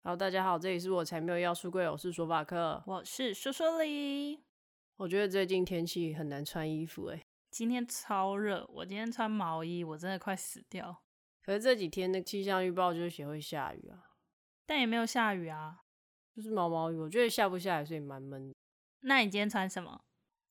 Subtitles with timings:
[0.00, 4.42] 好，大家好，这里是我才没有要出柜，我是说法克，我是说说里。
[4.96, 11.02] 我觉得最近天气很难穿衣服，哎，今天超热，我今天穿毛衣，我真的快死掉。
[11.42, 14.14] 可是这几天的气象预报就是写会下雨啊，
[14.64, 15.82] 但也没有下雨啊，
[16.34, 16.96] 就是毛毛雨。
[16.96, 18.54] 我觉得下不下来，所以蛮闷。
[19.00, 20.04] 那你今天穿什么？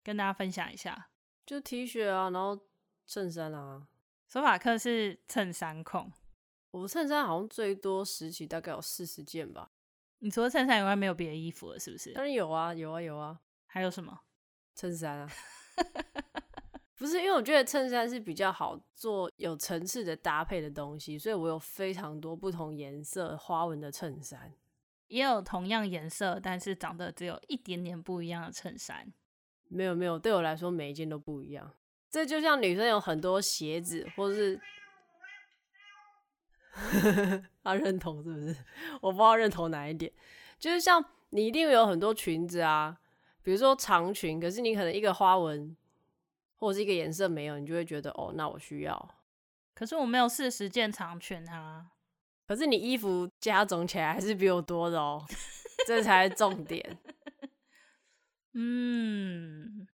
[0.04, 1.10] 跟大家分享一下。
[1.46, 2.60] 就 T 恤啊，然后
[3.06, 3.88] 衬衫啊。
[4.28, 6.12] 说法克是衬衫控。
[6.72, 9.72] 我衬衫好像最多十期大概有四十件吧。
[10.20, 12.12] 你除了衬衫以外没有别的衣服了，是不是？
[12.14, 13.40] 当然有啊，有啊，有啊。
[13.66, 14.20] 还有什么？
[14.76, 15.30] 衬衫啊。
[16.96, 24.52] 不是，因为我觉得衬衫是比较好做有层次的搭配的东西，所以我有非常多不同颜色花纹的衬衫。
[25.08, 29.14] 也有同样颜色，但是长得只有一点点不一样的衬衫。
[29.70, 31.72] 没有没有，对我来说每一件都不一样。
[32.10, 34.60] 这就像女生有很多鞋子，或是。
[37.64, 38.56] 他认同是不是？
[39.02, 40.12] 我不知道认同哪一点。
[40.60, 42.98] 就是像你一定有很多裙子啊，
[43.44, 45.76] 比如说长裙，可是你可能一个花纹
[46.56, 49.16] 或者是一个颜色没有，你就会觉得哦，那我需要。
[49.74, 51.88] 可是我没有四十件长裙啊。
[52.48, 55.24] 可是你衣服加总起来还是比我多的哦，
[55.86, 56.98] 这才是重点。
[58.54, 59.88] 嗯，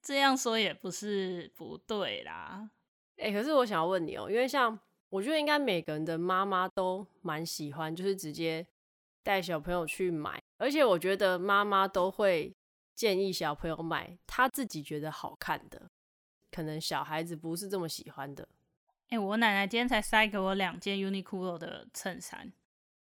[0.00, 2.70] 这样说也不是不对啦。
[3.16, 4.78] 哎、欸，可是我想要问你哦，因为像。
[5.08, 8.66] 我觉得应该每个人的妈妈都蛮喜欢，就是直接
[9.22, 12.52] 带小朋友去买，而且我觉得妈妈都会
[12.94, 15.88] 建议小朋友买他自己觉得好看的，
[16.50, 18.48] 可能小孩子不是这么喜欢的。
[19.08, 22.52] 哎、欸，我奶奶今天才塞给我两件 Uniqlo 的衬衫，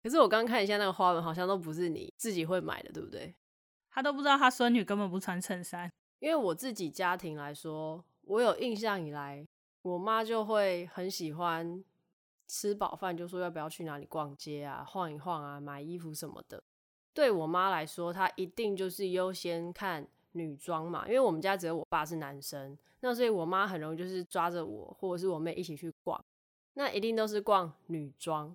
[0.02, 3.36] 可是我刚看一下那个花纹，好像都不是你自己会买的，对不对？
[3.92, 9.48] 他都不知道他孙女根本不穿衬衫，因为我自己家庭来说，我有印象以来，
[9.84, 11.84] 我妈就会很喜欢。
[12.52, 16.62] 吃饱饭就说要不要去哪里逛街啊，晃一晃啊，买衣服什么的。
[17.14, 26.22] 对我妈来说，她一定就是优先看女装嘛，因为我们家只有我爸是男生，那所以我妈很容易就是抓着我或者是我妹一起去逛，
[26.74, 28.54] 那一定都是逛女装。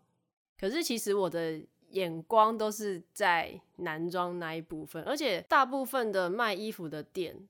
[0.60, 1.58] 可是其实我的
[1.88, 7.48] 眼光都是在男装那一部分，而且大部分的卖衣服的店，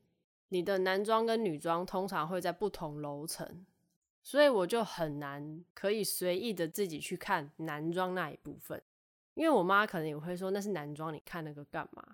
[0.50, 3.66] 你的男装跟女装通常会在不同楼层。
[4.26, 8.82] 所以我就很难可以随意的自己去看男装那一部分，
[9.34, 12.04] 因为我妈可能也会说那是男装，你看那个干嘛？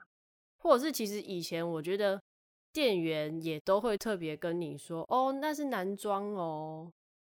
[0.58, 2.22] 或者是其实以前我觉得
[2.70, 6.92] 店员也都会特别跟你说，哦，那是男装哦。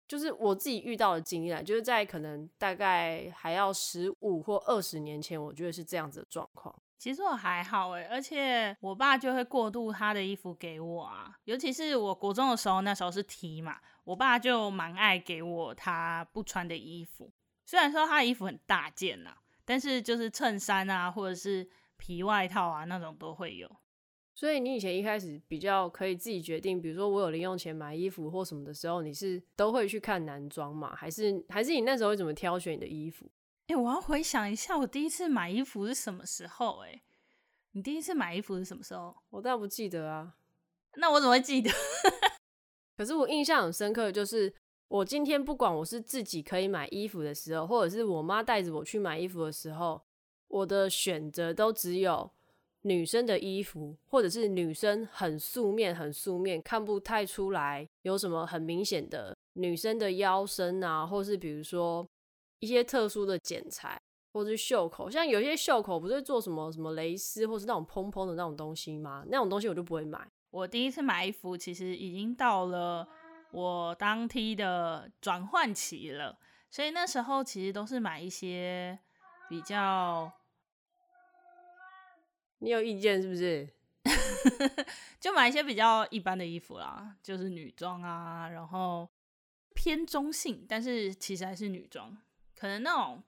[0.07, 6.79] 就是我自己遇到的经验，就是在可能大概还要十五或二十年前，我觉得是这样子的状况。
[6.99, 17.31] 其实我还好诶，而且我爸就会过渡他的衣服给我啊，尤其是我国中的时候，那时候是 T 嘛，我爸就蛮爱给我他不穿的衣服。
[17.65, 23.71] 虽然说他的衣服很大件呐，但是就是衬衫啊，或者是皮外套啊那种都会有。
[24.35, 30.95] 所以你以前一开始比较可以自己决定，比如说我有零用钱买衣服或什么的时候，你是都会去看男装吗？
[30.95, 33.31] 还是还是你那时候会怎么挑选你的衣服？
[33.69, 36.85] 哎、欸，我要回想一下，我第一次买衣服是什么时候？
[36.85, 37.03] 哎，
[37.73, 39.13] 你第一次买衣服是什么时候？
[39.31, 40.37] 我倒不记得啊。
[40.99, 41.69] 那我怎么会记得？
[42.97, 44.55] 可是我印象很深刻，就是
[44.87, 50.01] 我今天不管我是自己可以买衣服的时候，或者是我妈带着我去买衣服的时候，
[50.47, 52.31] 我的选择都只有
[52.83, 62.09] 女生的衣服，或者是女生很素面、很素面，看不太出来有什么很明显的女生的腰身啊，或是比如说。
[62.59, 64.01] 一些特殊的剪裁，
[64.33, 69.25] 或是袖口，像有些袖口不是做什么什么蕾丝，或是那种蓬蓬的那种东西吗？
[69.29, 70.27] 那种东西我就不会买。
[70.51, 73.07] 我第一次买衣服，其实已经到了
[73.51, 76.39] 我当 T 的转换期了，
[76.71, 78.99] 所以那时候其实都是买一些
[79.49, 80.33] 比较……
[82.59, 83.69] 你有意见是不是？
[85.21, 89.07] 就买一些比较一般的衣服啦，就是女装啊，然后
[89.75, 92.17] 偏中性，但是其实还是女装。
[92.59, 93.23] 可能那种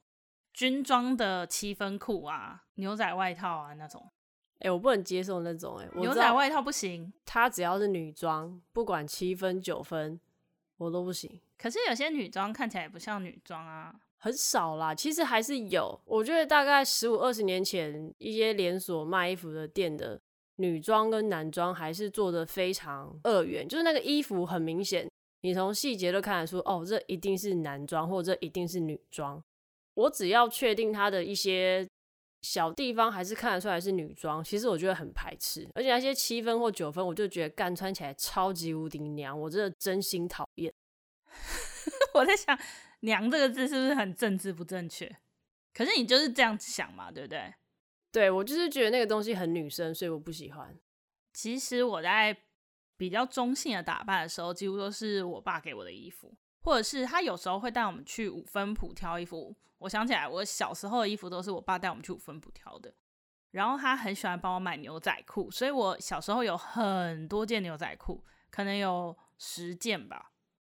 [0.53, 4.11] 军装的七分裤啊，牛仔外套啊那种，
[4.55, 7.12] 哎、欸，我不能接受那种、欸，哎，牛仔外套不行。
[7.25, 10.19] 它只要是女装，不管七分九分，
[10.79, 11.41] 我都不行。
[11.58, 14.94] 可是有些女装看起来也不像女装啊，很少啦。
[14.94, 20.20] 其实还是有，我觉得大概十五二十年前，一些连锁卖衣服的店的
[20.56, 25.08] 女装跟男装还是做的非常二元，就是那个衣服很明显。
[25.43, 29.43] 你从细节都看得出，哦，这一定是男装，或者这一定是女装。
[29.94, 31.88] 我只要确定它的一些
[32.43, 35.69] 小地方还是看得出来是女装，其实我觉得很排斥。
[35.75, 40.73] 而且那些七分或九分，我就觉得干穿起来超级无敌娘，我真的真心讨厌。
[42.14, 42.58] 我在想
[43.00, 45.08] “娘”这个字是不是很政治不正确？
[45.75, 47.55] 可是你就是这样想嘛，对不对？
[48.11, 50.76] 对，我就是觉得那个东西很女生，所以我不喜欢。
[51.32, 52.37] 其实我在
[52.99, 59.56] 比较中性的打扮的时候，几乎都是我爸给我的衣服，或者是他有时候会带我们去五分埔挑衣服。
[59.79, 62.93] 我想起来，我小时候的衣服都是我爸带我们去五分埔挑的。
[63.53, 70.33] 然后他很喜欢帮我买牛仔裤，所以我小时候有很多件牛仔裤，可能有十件吧。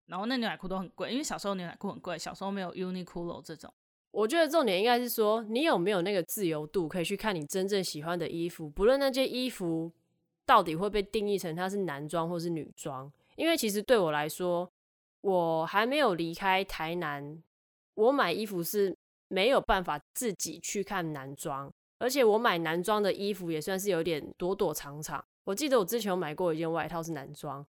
[0.06, 3.72] 然后那牛仔裤都很贵，因为小时候牛仔裤很贵，小时候没有 Uniqlo 这种。
[4.10, 9.92] 我觉得重点应该是说，你有没有那个自由度，可以去看你真正喜欢的衣服，不论那件衣服
[10.44, 13.10] 到底会被定义成它是男装或是女装。
[13.36, 14.70] 因为其实对我来说，
[15.20, 17.42] 我还没有离开台南，
[17.94, 18.96] 我买衣服是
[19.28, 25.24] 没有办法自己去看男装，而且我买男装的衣服也算是有点躲躲藏藏。
[25.44, 27.64] 我记得我之前有买过一件外套是男装，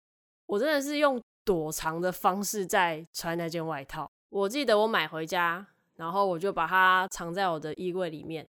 [0.46, 4.11] 我真的是用躲藏的方式在穿那件外套。
[4.28, 5.67] 我记得我买回家。
[5.96, 8.49] 然后我就把它藏在我的衣柜里面。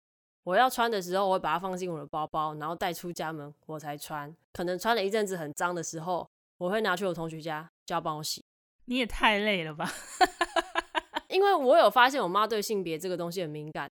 [0.44, 4.34] 我要穿的时候，我会把它放进我的包包，然后带出家门我才穿。
[4.52, 8.44] 可能穿了一阵子很脏的时候，我会拿去我同学家叫他帮我洗。
[8.84, 9.90] 你也太累了吧？
[11.28, 13.90] 因为我有发现我妈对性别这个东西很敏感。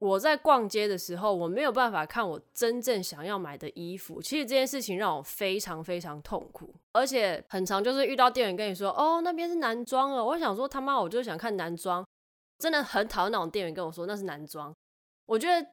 [0.00, 4.20] 我在逛街的时候，我没有办法看我真正想要买的衣服。
[4.20, 12.04] 其实这件事情让我非常非常痛苦，而且很常就是遇到店员跟你说：“哦，那边是男装哦。”我想说他妈，我就想看男装。
[12.58, 14.74] 真的很讨厌那种店员跟我说那是男装。
[15.26, 15.64] 我觉得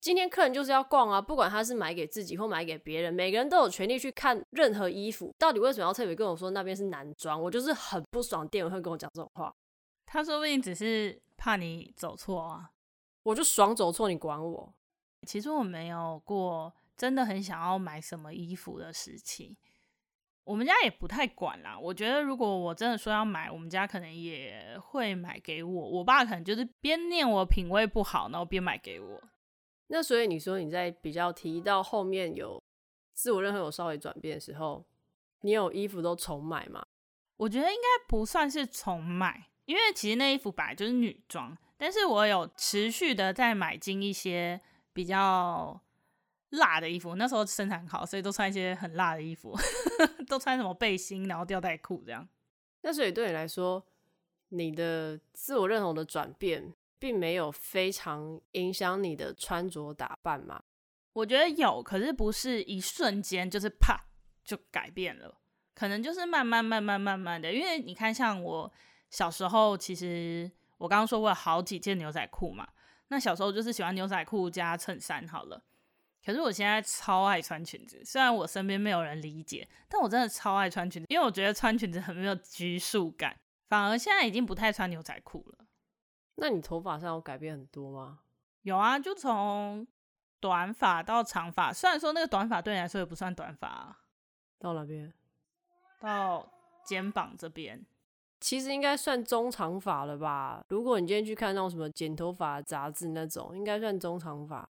[0.00, 5.34] 今天客人就是要逛啊，不管他是买给自己或买给别人，每个人都有权利去看任何衣服。
[5.38, 7.40] 到底为什么要特别跟我说那边是男装？
[7.40, 9.52] 我就是很不爽店员会跟我讲这种话。
[10.06, 12.70] 他说不定只是怕你走错啊，
[13.24, 14.72] 我就爽走错，你管我？
[15.26, 19.58] 其实我没有过真的很想要买什么衣服的时期。
[20.44, 21.78] 我们家也不太管啦。
[21.78, 25.90] 我觉得如果我真的说要买，我们家可能也会买给我。
[25.90, 29.20] 我爸可能就是边念我品味不好，然后边买给我。
[29.88, 32.62] 那所以你说你在比较提到后面有
[33.12, 34.84] 自我认同有稍微转变的时候，
[35.42, 36.86] 你有衣服都重买吗？
[37.36, 44.60] 我觉得应该不算是重买，因为其实那衣服本来就是女装，但是我有持续的在买进一些
[44.92, 45.80] 比较。
[46.52, 49.54] 辣的衣服，那时候身材很好，所以都穿一些很辣的衣服，
[50.26, 52.26] 都穿什么背心，然后吊带裤这样。
[52.80, 53.84] 那所以对你来说，
[54.48, 60.62] 你的自我认同的转变，并没有非常影响你的穿着打扮吗？
[61.12, 63.96] 我觉得有，可是不是一瞬间，就是啪
[64.44, 65.38] 就改变了，
[65.74, 67.52] 可能就是慢慢、慢慢、慢慢的。
[67.52, 68.72] 因为你看，像我
[69.10, 72.68] 小时候，其实我刚刚说过有好几件牛仔裤嘛，
[73.08, 75.62] 那小时候就是喜欢牛仔裤加衬衫好了。
[76.24, 83.34] 可是我现在超爱穿裙子，虽然我身边没有人理解，但我真的超爱穿裙子，因为我觉得穿裙子很没有拘束感。
[83.68, 85.66] 反而现在已经不太穿牛仔裤了。
[86.40, 88.20] 那你头发上有改变很多吗？
[88.62, 89.86] 有啊，就从
[90.40, 91.72] 短发到长发。
[91.72, 93.98] 虽然说那个短发对你来说也不算短发啊。
[94.58, 95.12] 到哪边？
[96.00, 96.48] 到
[96.84, 97.84] 肩膀这边。
[98.40, 100.64] 其实应该算中长发了吧？
[100.68, 104.68] 如果你今天去看那种什么剪头发杂志那种，应该算中长发。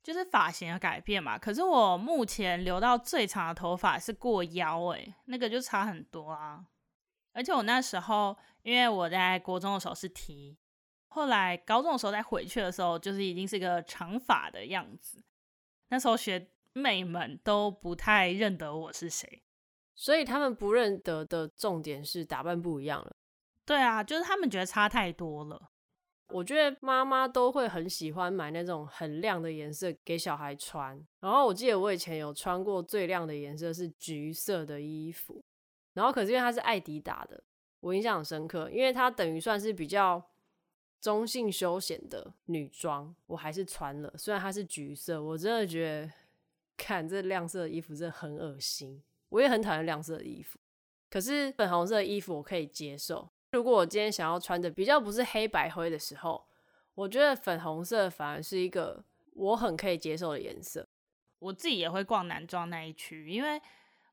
[0.00, 6.64] 就是发型的改变嘛，可是我目前留到最长的头发是过腰，诶，那个就差很多啊。
[7.32, 10.56] 而且我那时候，因为我在国中的时候是 T，
[11.08, 15.22] 后来高中的时候再回去的时候，就是已经是个长发的样子。
[15.88, 19.42] 那时候学妹们都不太认得我是谁，
[19.94, 23.16] 所以他们不认得的重点是打扮不一样了。
[23.64, 25.70] 对啊，就是他们觉得差太多了。
[26.28, 31.02] 我觉得妈妈都会很喜欢买那种很亮的颜色给小孩穿。
[31.20, 35.42] 然后我记得我以前有穿过最亮的颜色是橘色的衣服，
[35.94, 37.42] 然后可是因为它是艾迪达的，
[37.80, 40.22] 我印象很深刻，因为它等于算是比较
[41.00, 44.12] 中性休闲的女装，我还是穿了。
[44.16, 46.12] 虽然它是橘色，我真的觉得
[46.76, 49.02] 看这亮色的衣服真的很恶心。
[49.30, 50.58] 我也很讨厌亮色的衣服，
[51.10, 53.28] 可是粉红色的衣服我可以接受。
[53.52, 56.46] 如果我今天想要穿的比较不是黑白灰的时候，
[56.94, 60.88] 我觉得粉红色反而是一个我很可以接受的颜色。
[61.38, 63.60] 我自己也会逛男装那一区，因为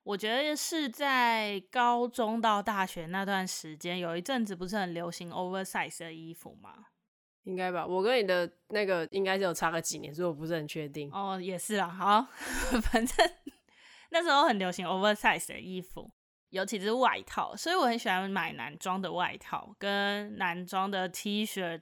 [0.05, 6.85] 我觉得是在高中到大学那段时间，有一阵子不是很流行 oversize 的衣服吗？
[7.45, 11.12] 应该吧，我跟你的那个应该是有差个几年，所以我不是很确定。
[11.12, 12.27] 哦，也是啦，好，
[12.91, 13.31] 反正
[14.12, 16.12] 那时候很流行 oversize 的衣服。
[16.51, 21.81] 尤其是外套，所以我很喜欢买男装的外套跟男装的 T 恤，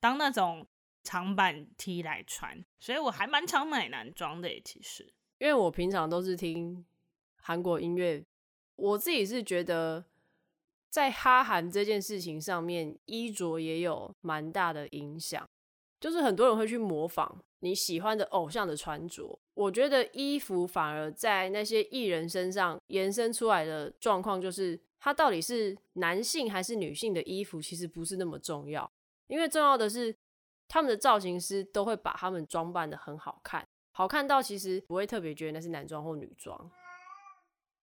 [0.00, 0.66] 当那种
[1.04, 2.62] 长版 T 来穿。
[2.80, 5.14] 所以我还蛮常买男装的耶，其实。
[5.38, 6.84] 因为我平常都是听
[7.40, 8.24] 韩国音乐，
[8.76, 10.04] 我自己是觉得
[10.88, 15.48] 在哈韩这件事情上面，衣着也有蛮大的影响。
[16.00, 19.38] 就是很多人会去模仿你喜欢的偶像的穿着。
[19.52, 28.90] 我觉得衣服反而在那些艺人身上延伸出来的状况，就是他到底是男性还是女性的衣服，其实不是那么重要，
[29.26, 30.16] 因为重要的是
[30.68, 36.70] 他们的造型师都会把他们装扮得很好看，好看到其实不会特别觉得那是男装或女装。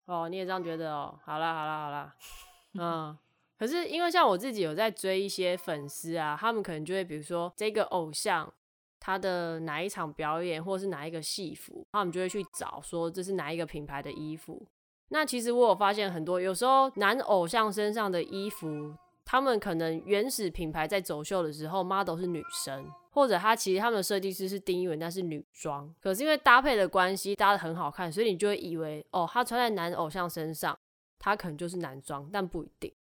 [0.08, 1.18] 哦，你也这样觉得哦？
[1.24, 2.16] 好啦，好啦，好啦，
[2.80, 3.18] 嗯。
[3.60, 8.54] 可是因为像我自己有在追一些粉丝啊，他们可能就会比如说这个偶像
[9.00, 14.68] 他的哪一场表演或是哪一个戏服，他们就会去找说这是哪一个品牌的衣服。
[15.10, 18.96] 那其实我有发现很多，有时候男偶像身上的衣服，
[19.30, 30.80] 他们可能原始品牌在走秀的时候 model 是女生，或者他其实他们的设计师是丁一文，但是女装，可是因为搭配的关系搭的很好看，所以你就会以为哦，他穿在男偶像身上，
[31.20, 32.94] 他可能就是男装，但不一定。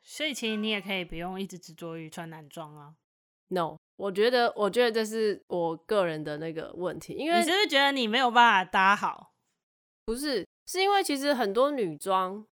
[0.00, 2.94] 所以其实你也可以不用一直执着于穿男装啊。
[3.48, 9.32] No，我觉得，我觉得这是我个人的那个问题，因为你是不是觉得你没有办法搭好？
[10.04, 12.46] 不是，是因为其实很多女装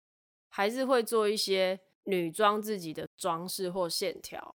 [0.49, 4.55] 还是会做一些女装自己的装饰或线条。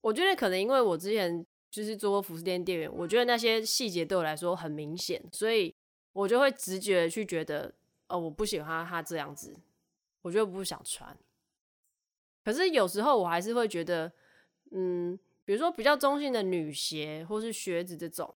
[0.00, 5.74] 我觉得可能因为我之前就是做过服饰店店员，我觉得那些细节对我来说很明显，所以
[6.12, 7.74] 我就会直觉去觉得，
[8.08, 9.56] 哦，我不喜欢她这样子，
[10.22, 11.16] 我就不想穿。
[12.44, 14.10] 可是有时候我还是会觉得，
[14.70, 18.34] 嗯，比如说比较中性的女鞋或是靴子这种，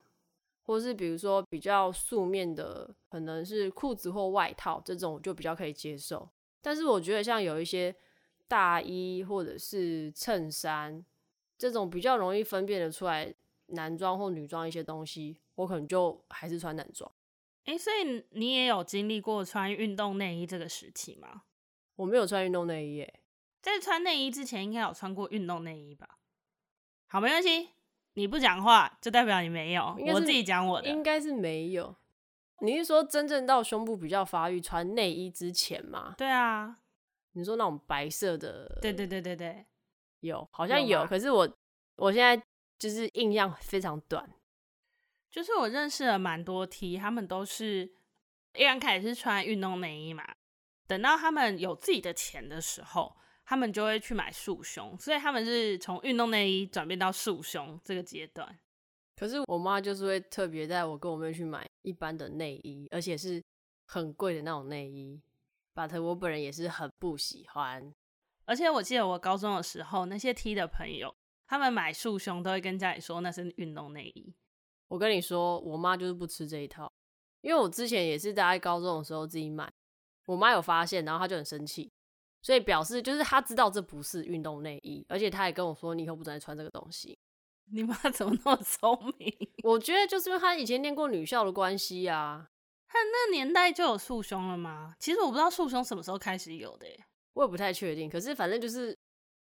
[0.64, 6.28] 或是比如说比较素面的，可能是裤子或外套这种，我就比较可以接受。
[6.62, 7.96] 但是我觉得像有一些
[8.50, 11.06] 大衣或者是衬衫
[11.58, 13.34] 这种比较容易分辨得出来
[13.68, 17.10] 男装或女装一些东西，我可能就还是穿男装。
[17.66, 21.44] 诶，所以你也有经历过穿运动内衣这个时期吗？
[21.96, 23.22] 我没有穿运动内衣耶。
[23.62, 26.18] 在穿内衣之前，应该有穿过运动内衣吧？
[27.08, 27.70] 好，没关系，
[28.14, 29.96] 你不讲话就代表你没有。
[30.14, 31.96] 我自己讲我的，应该是没有。
[32.62, 36.16] 你是说真正到胸部比较发育穿内衣之前吗？
[36.18, 36.80] 对啊，
[37.40, 38.78] 你说那种白色的？
[38.82, 39.66] 对对对对对，
[40.20, 41.00] 有，好像有。
[41.00, 41.50] 有可是我
[41.96, 42.42] 我现在
[42.78, 44.30] 就是印象非常短，
[45.32, 47.92] 就是我认识了蛮多 T，他们都是
[48.54, 50.24] 一刚开始是穿运动内衣嘛，
[50.86, 53.16] 等到他们有自己的钱的时候。
[53.50, 58.60] 他们就会去买束胸，所以他们是从运动内衣转变到束胸这个阶段。
[59.16, 63.44] 可是我妈就是会特别带我跟我妹去买一般的内衣，而且是
[63.88, 65.20] 很贵的那种内衣。
[65.80, 67.94] But 我本人也是很不喜欢。
[68.44, 71.16] 而且我记得我高中的时候，那些 T 的朋友，
[71.48, 74.36] 他们买束胸都会跟家里说那是运动内衣。
[74.90, 76.92] 我跟你说，我妈就是不吃这一套，
[77.40, 79.72] 因为我之前也是在高中的时候自己买，
[80.26, 81.90] 我妈有发现，然后她就很生气。
[82.42, 87.18] 所以表示就是她知道这不是运动内衣，而且她也跟我说，你以后不准再穿这个东西。
[87.72, 89.34] 你妈怎么那么聪明？
[89.64, 92.50] 我觉得就是因为她以前念过女校的关系啊。
[92.92, 94.96] 他那年代就有束胸了吗？
[95.00, 96.88] 其实我不知道束胸什么时候开始有的，
[97.34, 98.10] 我也不太确定。
[98.10, 98.98] 可是反正就是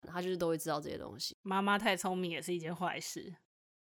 [0.03, 1.37] 他就是都会知道这些东西。
[1.43, 3.35] 妈妈太聪明也是一件坏事。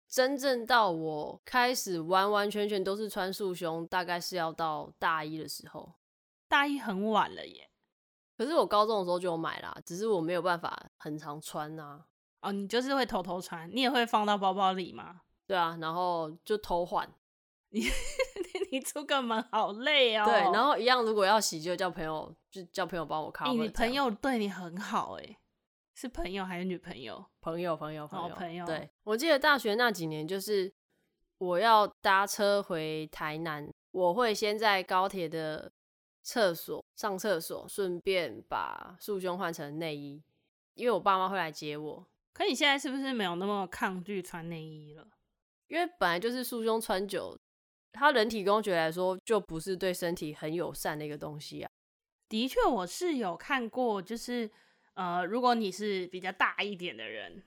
[0.08, 5.96] 真正到我开始完完全全都是穿束胸，大概是要到大一的时候。
[6.48, 7.70] 大一很晚了耶。
[8.38, 12.06] 可是我高中的时候就有买啦，只是我没有办法很常穿呐、啊。
[12.42, 15.22] 哦，你就是会偷偷穿，你也会放到包包里吗？
[15.48, 17.12] 对啊，然后就偷换。
[17.70, 17.82] 你
[18.72, 20.26] 你出个门好累哦。
[20.26, 23.52] 对，然后一样，如果要洗，就叫朋友，就叫朋友帮我扛。
[23.56, 25.38] 你朋友对你很好哎，
[25.96, 27.26] 是朋友还是女朋友？
[27.42, 28.66] 朋友，朋友，朋友，哦、朋友。
[28.66, 30.74] 对，我记得大学那几年，就是
[31.38, 35.72] 我要搭车回台南，我会先在高铁的。
[36.30, 40.22] 厕所上厕所，顺便把束胸换成内衣，
[40.74, 42.06] 因为我爸妈会来接我。
[42.34, 45.08] 可你现在是不是没有那么抗拒穿内衣了？
[45.70, 47.40] 因为本来就是束胸穿久，
[47.94, 51.70] 它人体工学来说就不是对身体很友善的一个东西啊。
[52.30, 54.52] 的确，我是有看过，就是
[54.96, 57.44] 呃，如果你是比较大一点的人，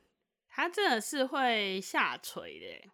[0.48, 2.90] 它真的是会下垂的，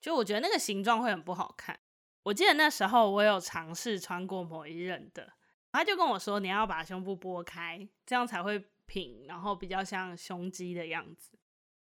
[0.00, 1.78] 就我觉得那个形状会很不好看。
[2.22, 5.32] 我记得那时候我有尝试穿过某一任的，
[5.72, 11.38] 他就跟我说，你要把胸部拨开，这样才会平，然后比较像胸肌的样子。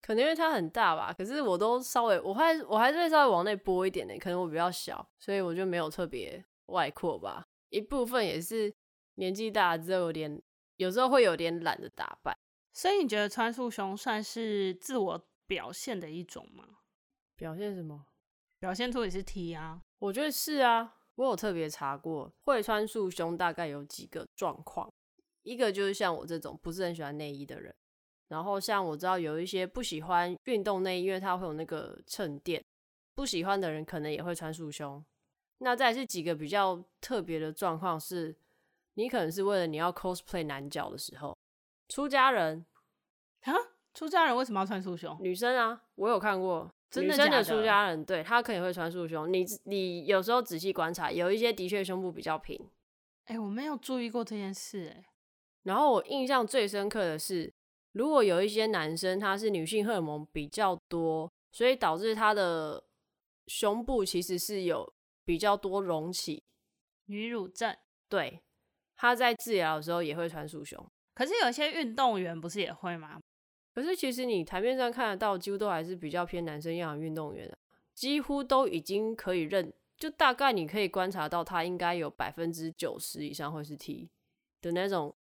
[0.01, 7.45] 可能因为它很大吧，可是我都稍微，我还我还是会稍微往内拨一点的，可能我比较小，所以我就没有特别外扩吧。
[7.71, 8.73] 一部分也是
[9.17, 10.41] 年纪大了之后有点，
[10.77, 12.37] 有时候会有点懒得打扮。
[12.73, 16.65] 所以你觉得穿束胸算是自我表现的一种吗？
[17.37, 18.07] 表现什么？
[18.61, 19.83] 表现出你是 T 啊。
[19.99, 24.89] 我觉得是啊，我有特别查过，会穿束胸大概有几个状况。
[25.43, 27.75] 一个就是像我这种不是很喜欢内衣的人，
[28.29, 32.63] 然后像我知道有一些不喜欢运动内衣，因为它会有那个衬垫，
[33.15, 35.05] 不喜欢的人可能也会穿束胸。
[35.59, 38.37] 那再是几个比较特别的状况是，
[38.95, 41.37] 你可能是为了你要 cosplay 男角的时候，
[41.89, 42.65] 出家人
[43.43, 43.55] 啊，
[43.95, 45.17] 出家人为什么要穿束胸？
[45.21, 47.39] 女生啊，我有看过，真的真的？
[47.39, 49.33] 女生的出家人，对，他可能会穿束胸。
[49.33, 52.57] 你你有时候仔细观察，有一些的确胸部比较平。
[53.25, 55.05] 哎、欸，我没有注意过这件事，哎。
[55.65, 57.53] 然后我印象最深刻的是，
[57.99, 62.83] 如果有一些男生他是女性荷尔蒙比较多，所以导致他的
[63.47, 64.95] 胸部其实是有。
[65.29, 66.43] 比较多隆起，
[67.05, 67.77] 女乳症，
[68.09, 68.41] 对，
[68.97, 70.83] 他在治疗的时候也会穿束胸。
[71.13, 73.21] 可是有些运动员不是也会吗？
[73.75, 77.47] 可是其实你台面上看得到，几乎都还是比较偏男生样的运动员，
[77.95, 84.09] 几乎都已经可以认，就大概你可以观察到，他应该有百分之九十以上会是 T
[84.63, 85.15] 的那种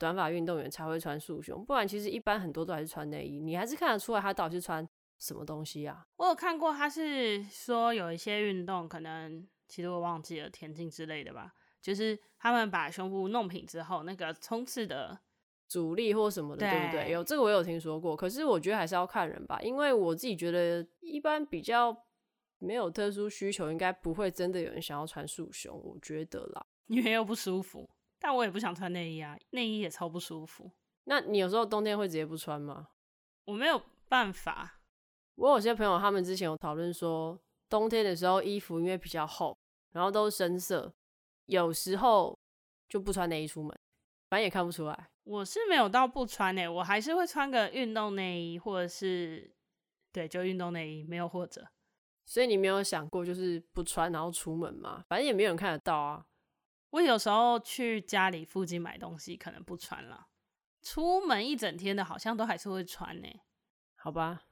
[0.00, 4.88] 短发运动员才会穿束胸，不然其实一般很多都还是穿内衣，你还是看得出来他到底是穿。
[5.22, 6.02] 什么东西啊？
[6.16, 11.52] 我有看过，他是说有一些运动，可能其实我忘记了，田径之类的吧。
[11.82, 15.20] 就是他们把胸部弄平之后，那个冲刺的
[15.68, 17.10] 阻力或什么的，对，对不对？
[17.12, 21.94] 有这个我有听说过，可是我觉得还是要看人吧，因为我自己觉得一般比较
[22.58, 27.86] 没有特殊需求，应该不会真的有人想要穿束胸，我觉得啦， 因为又不舒服。
[28.20, 30.70] 但我也不想穿内衣啊，内衣也超不舒服。
[31.04, 32.88] 那你有时候冬天会直接不穿吗？
[33.46, 34.78] 我没有办法。
[35.36, 39.56] 我有些朋友，他们之前有讨论说，冬天的时候衣服因为比较厚，
[39.92, 40.92] 然后都是深色，
[41.46, 42.38] 有时候
[42.88, 43.70] 就不穿内衣出门，
[44.28, 45.08] 反正也看不出来。
[45.24, 49.50] 我是没有到不穿诶，我还是会穿个运动内衣，或者是
[50.12, 51.66] 对，就运动内衣，没有或者。
[52.26, 55.04] 所以你没有想过就是不穿然后出门吗？
[55.08, 56.24] 反正也没有人看得到啊。
[56.90, 60.28] 我有时候去家里附近买东西，可能不穿了。
[60.82, 63.28] 出门一整天的，好像都还是会穿呢。
[63.96, 64.42] 好吧。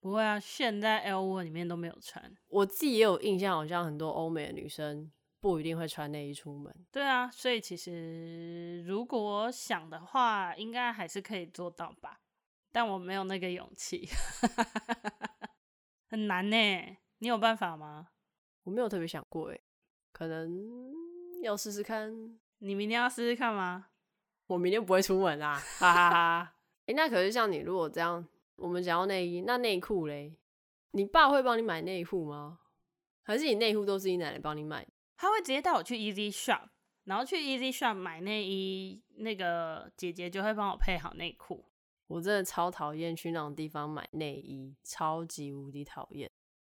[0.00, 2.32] 不会啊，现在 L V 里面都没有穿。
[2.46, 6.72] 我自己也有印象，好像很多欧美的女生不一定会穿内衣出门。
[6.92, 12.20] 对啊，所以其实如果想的话，应该还是可以做到吧。
[12.70, 14.08] 但我没有那个勇气，
[16.06, 16.56] 很难呢。
[17.18, 18.10] 你有办法吗？
[18.62, 19.60] 我没有特别想过，诶，
[20.12, 20.92] 可能
[21.42, 22.38] 要试试看。
[22.58, 23.86] 你明天要试试看吗？
[24.46, 26.54] 我明天不会出门啊， 哈哈哈。
[26.86, 28.26] 诶，那可是像你如果这样。
[28.56, 30.36] 我们想要内衣，那内裤嘞？
[30.90, 32.58] 你爸会帮你买内裤吗？
[33.22, 34.84] 还是你内裤都是你奶奶帮你买？
[35.16, 36.62] 他会直接带我去 Easy Shop，
[37.04, 41.66] 然后去 Easy Shop 买内衣，那个姐姐就会帮我配好内裤。
[42.08, 46.28] 我真的超讨厌去那种地方买内衣，超级无敌讨厌。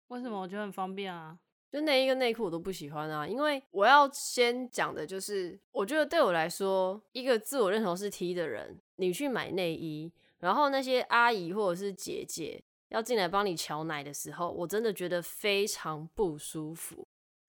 [0.07, 0.41] 为什么？
[0.41, 1.37] 我觉得很方便啊。
[1.75, 10.09] 就内衣跟内裤我都不喜欢啊，因为我要先讲的就是，我觉得对我来说，一个自我认同是 T 的人，你去买内衣。
[10.39, 17.05] 然后那些阿姨或者是姐姐要进来帮你瞧奶的时候，我真的觉得非常不舒服。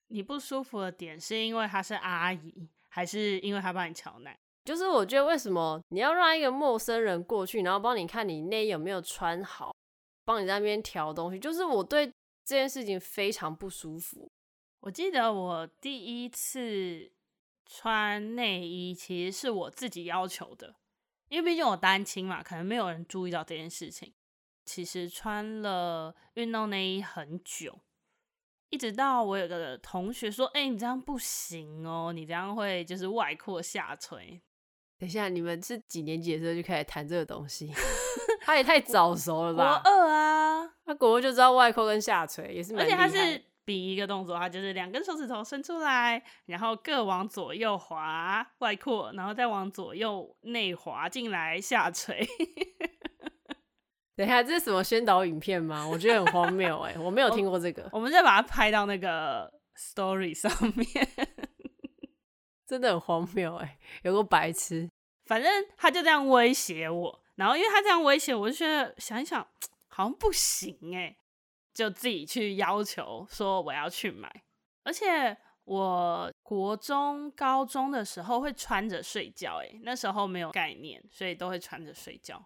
[0.08, 4.36] 你不舒服的点是因为她是阿姨，还是因为她帮你瞧奶？
[4.64, 9.72] 就是我觉得为什么你要让一个陌生人过去，然后帮你看你内衣有没有穿好，
[10.24, 12.10] 帮你在那边调东西，就是我对
[12.46, 14.30] 这件事情非常不舒服。
[14.78, 17.10] 我记得我第一次
[17.66, 20.76] 穿内衣，其实是我自己要求的。
[21.28, 24.14] 因为毕竟我单亲嘛，可能没有人注意到这件事情。
[24.64, 27.80] 其实穿了运动内衣很久，
[28.70, 34.40] 一直到我有个同学说：“哎、欸，你这样不行哦，你这样会就是外扩下垂。”
[34.98, 37.72] 等一下，你们是几年级的时候就开始谈这个东西？
[38.42, 39.82] 他也太早熟了吧？
[39.84, 40.35] 我二啊，
[40.86, 43.04] 他果果就知道外扩跟下垂，也是蛮厉害。
[43.04, 43.42] 而且他是。
[43.66, 52.24] 比一个动作，它就是两根手指头伸出来，然后各往左右滑外扩，然后再往左右内滑进来下垂。
[54.14, 55.84] 等一下，这是什么宣导影片吗？
[55.84, 57.82] 我觉得很荒谬哎，我没有听过这个。
[57.86, 61.08] 我，我们再把它拍到那个 story 上面，
[62.68, 64.88] 真的很荒谬哎，有个白痴。
[65.24, 69.44] 反正他就这样威胁我，然后因为他这样威胁，我就觉得想一想，
[69.96, 71.16] 好像不行哎。
[71.72, 74.44] 就自己去要求说我要去买，
[74.82, 82.42] 而且我国中、高中的时候会穿着睡觉，诶，那时候没有概念，所以都会穿着睡觉。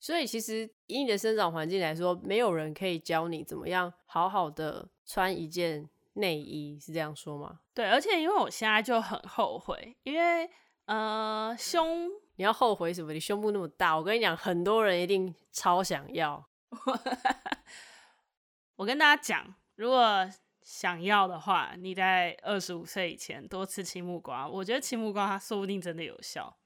[0.00, 7.60] 所以其实以你的生长环境来说，没有人可以教你怎么样好好的穿一件内衣，是这样说吗？
[7.72, 10.50] 对，而且因为我现在就很后悔，因为
[10.86, 13.12] 呃胸，你要后悔什么？
[13.12, 16.44] 你胸部那么大，我跟你讲，很多人一定超想要。
[18.76, 20.28] 我跟大家讲，如果
[20.62, 24.46] 想要的话，你在二十五岁以前多吃青木瓜。
[24.46, 26.58] 我觉得青木瓜它说不定真的有效，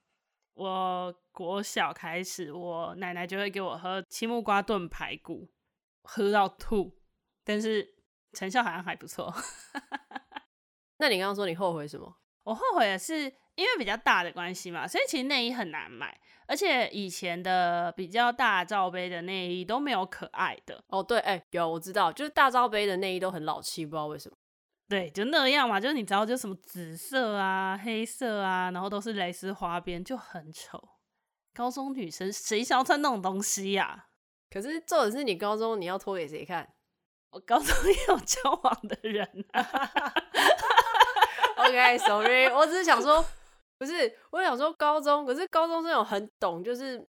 [0.54, 5.48] 我国小开始，我奶奶就会给我喝青木瓜炖排骨，
[6.02, 6.98] 喝到吐，
[7.44, 7.94] 但是
[8.32, 9.32] 成效好像还不错。
[10.98, 12.18] 那你刚刚说你后悔什么？
[12.42, 20.82] 我后悔的是因为比较大的关系嘛，所以其实内衣很难买，而且以前的比较大罩杯的内衣都没有可爱的。
[20.88, 24.36] 哦，对，哎、欸，有我知道，就是大罩杯的内衣都很老气，不知道为什么。
[24.88, 30.82] 对，就那样嘛，就是你知道，就什么紫色啊、黑色啊，然后都是蕾丝花边，就很丑。
[31.54, 34.06] 高中女生谁想要穿那种东西呀、啊？
[34.50, 36.74] 可是重点是你高中你要脱给谁看？
[37.30, 40.12] 我高中也有交往的人、啊。
[41.56, 43.24] OK，sorry，、我只是想说，
[43.83, 47.05] 不是，我想说高中，可是高中这种很懂，就是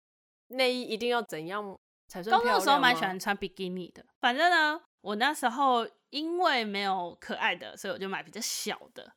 [0.48, 2.38] 内衣一定要怎样才算。
[2.38, 5.86] 高中的时候蛮喜欢穿比基尼的，反正呢，我那时候。
[6.12, 9.14] 因为没有可爱的，所以我就买比较小的。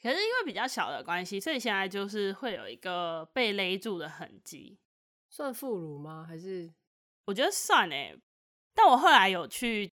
[0.00, 4.78] 可是因为比较小的关系，所以现在就是会有一个被勒住的痕迹。
[5.28, 6.24] 算副乳吗？
[6.28, 6.72] 还是？
[7.24, 8.16] 我觉得算欸。
[8.72, 9.92] 但我后来有去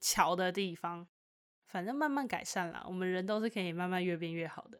[0.00, 1.08] 瞧的地方，
[1.68, 2.84] 反正慢慢改善了。
[2.86, 4.78] 我们人都是可以慢慢越变越好的。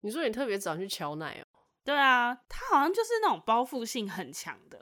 [0.00, 1.44] 你说你特别早去乔奶哦？
[1.84, 4.80] 对啊，它好像就是那种包覆性很强的，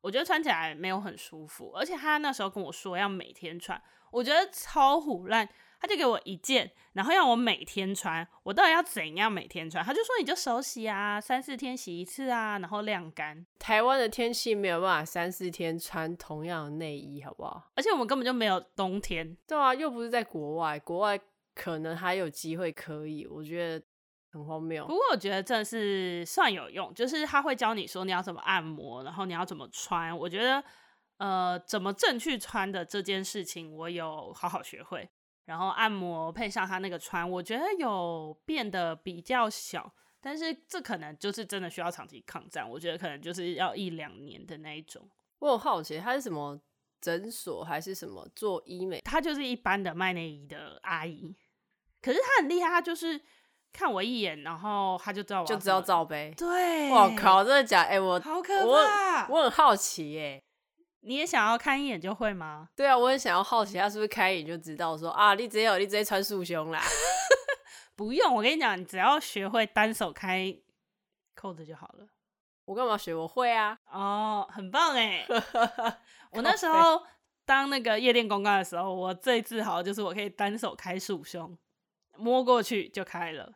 [0.00, 1.72] 我觉得穿起来没有很舒服。
[1.74, 3.80] 而且他那时候跟我说要每天穿。
[4.10, 5.48] 我觉得超唬烂，
[5.80, 8.24] 他就给我一件，然后要我每天穿。
[8.44, 9.84] 我到底要怎样每天穿？
[9.84, 13.44] 他就说你就手洗啊，三四天洗一次啊，然后晾干。
[13.58, 17.72] 台湾的天气没有办法三四天穿同样的内衣，好不好？
[17.74, 19.36] 而且我们根本就没有冬天。
[19.48, 21.18] 对啊，又不是在国外，国外
[21.52, 23.26] 可能还有机会可以。
[23.26, 23.84] 我觉得
[24.34, 24.86] 很荒谬。
[24.86, 30.14] 不过我觉得这是算有用，就是他会教你说你要怎么按摩，然后你要怎么穿。
[30.18, 30.62] 我觉得。
[31.18, 35.08] 呃，怎么正确穿的这件事情，我有好好学会。
[35.44, 42.68] 然后按摩配上他那个穿，我觉得有变得比较小，但是这可能就是真的需要长期抗战。
[42.68, 45.08] 我觉得可能就是要一两年的那一种。
[45.38, 46.60] 我很好奇，他是什么
[47.00, 49.00] 诊所还是什么做医美？
[49.02, 51.36] 他就是一般的卖内衣的阿姨。
[52.02, 53.20] 可是他很厉害，他就是
[53.74, 56.32] 看我一眼，然后他就知道我就知道罩杯。
[56.36, 57.88] 对，我靠，真的假的？
[57.88, 60.40] 哎、欸，我好可怕，我，我很好奇耶。
[61.00, 62.68] 你也想要看一眼就会吗？
[62.76, 66.80] 对啊，我也想要好奇他是不是开一眼就知道说啊，你直接有你直接穿束胸啦。
[67.96, 70.56] 不用，我跟你讲，你只要学会单手开
[71.34, 72.06] 扣子就好了。
[72.64, 73.12] 我干嘛学？
[73.12, 73.76] 我会啊。
[73.90, 75.26] 哦，很棒哎！
[76.30, 77.02] 我那时候
[77.44, 81.58] 当那个夜店公关的时候，我最自豪的就是我可以单手开束胸，
[82.16, 83.52] 摸过去就开了。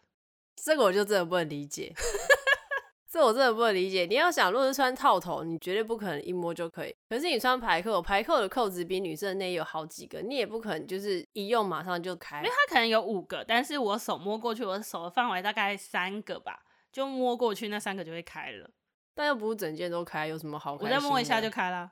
[0.64, 1.92] 这个我就真的不能理解。
[3.10, 4.04] 这我真的不能理解。
[4.04, 6.94] 你要想，如果是穿套头，你绝对不可能一摸就可以。
[7.08, 12.38] 可是你穿排扣，排扣的扣子比女生的内衣有好几个，你也不可能就是一用马上就开。
[12.38, 16.60] 因为它可能有五个，但是我手摸过去，我手的范围大概三个吧，
[16.92, 18.70] 就摸过去那三个就会开了。
[19.14, 20.74] 但又不是整件都开，有什么好？
[20.74, 21.90] 我再摸一下就开了。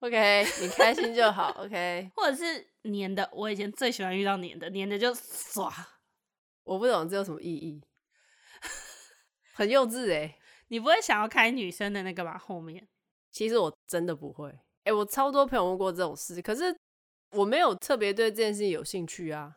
[0.00, 1.54] OK，你开心就好。
[1.60, 5.70] OK，或者是粘的，我以前最喜欢遇到粘的，粘的就唰。
[6.64, 7.80] 我不懂这有什么意义，
[9.56, 10.38] 很幼稚哎、欸。
[10.68, 12.36] 你不会想要开女生的那个吧？
[12.36, 12.86] 后面
[13.30, 14.50] 其实我真的不会。
[14.50, 16.76] 哎、欸，我超多朋友问过这种事，可是
[17.30, 19.56] 我没有特别对这件事情有兴趣啊。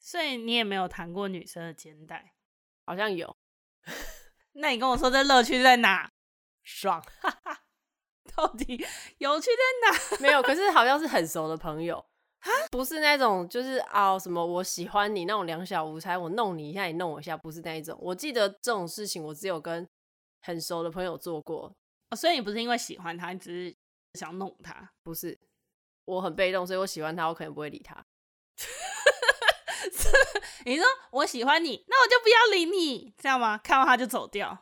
[0.00, 2.32] 所以你也没有谈过女生的肩带？
[2.84, 3.36] 好像有。
[4.54, 6.10] 那你跟我说这乐趣在哪？
[6.64, 7.62] 爽，哈哈。
[8.34, 8.84] 到底
[9.18, 10.18] 有趣在哪？
[10.20, 12.04] 没有，可是好像是很熟的朋友，
[12.70, 17.96] 不是那种就是啊什么我喜欢你那种两小无猜，我弄你一下，你弄我一下，不是那一种。
[18.00, 19.86] 我记得这种事情，我只有跟。
[20.42, 21.74] 很熟的朋友做过，
[22.08, 23.76] 哦，所以你不是因为喜欢他，你只是
[24.14, 25.36] 想弄他，不是？
[26.04, 28.06] 我很被动，所以我喜欢他，我可能不会理他。
[30.64, 33.58] 你说我喜欢你，那我就不要理你，这样吗？
[33.58, 34.56] 看到他就走掉。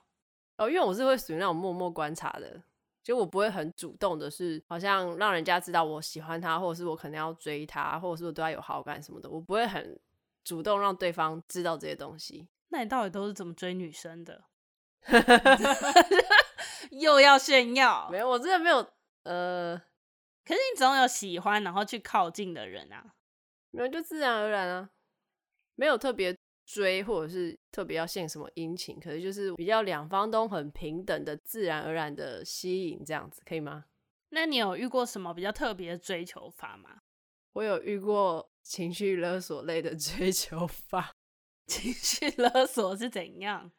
[0.57, 2.63] 哦，因为我是会属于那种默默观察的，
[3.05, 10.01] 就我不会很主动的，是好像让人家知道我喜欢他，或者是我可能要追他，或者是我对他有好感什么的，我不会很
[10.43, 12.49] 主动让对方知道这些东西。
[12.71, 14.43] 那你到底都是怎么追女生的？
[16.91, 18.09] 又要炫耀？
[18.11, 18.79] 没有，我真的没有。
[19.25, 19.77] 呃，
[20.45, 23.15] 可是你总有喜欢然后去靠近的人啊，
[23.71, 24.91] 没有，就自然而然啊，
[25.75, 33.85] 没有特别追或者是特别要献什么殷勤，可是就是比较两方都很平等的自然而然的吸引，这样子可以吗？
[34.31, 37.01] 那你有遇过什么比较特别的追求法吗？
[37.53, 41.13] 我有遇过情绪勒索类的 追求法。
[41.67, 43.71] 情绪勒索是怎样？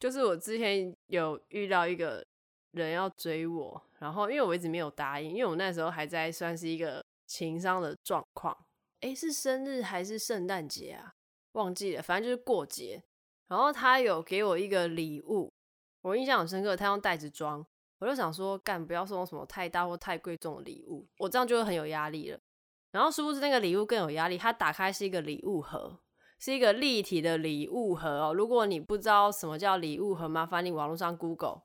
[0.00, 2.26] 就是我之前有遇到一个
[2.72, 8.56] 人要追我，然后因为我一直没有答应，因为我那时候还在算是一个情商的状况。
[9.00, 11.14] 诶，是生日还是圣诞节啊？
[11.52, 13.02] 忘记了，反正就是过节。
[13.48, 15.52] 然后他有给我一个礼物，
[16.02, 17.64] 我印象很深刻，他用袋子装，
[17.98, 22.38] 我就想说，干不要送什么太大或太贵重的礼物，我这样就会很有压力了。
[22.90, 25.98] 然后殊不知那个礼物更有压力，它打开是一个礼物盒，
[26.38, 28.34] 是一个立体的礼物盒哦。
[28.34, 31.62] 如果你不知道什么叫礼物盒，麻烦你网络上 Google。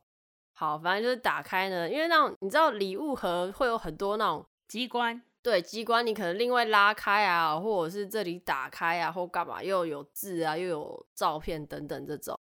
[0.53, 12.39] 好，反正就是打开呢，因为那种你知道礼物盒会有很多那种机关，对，机关你可能另外拉开啊，或者是这里打开啊，或干嘛，又有字啊，又有照片等等这种。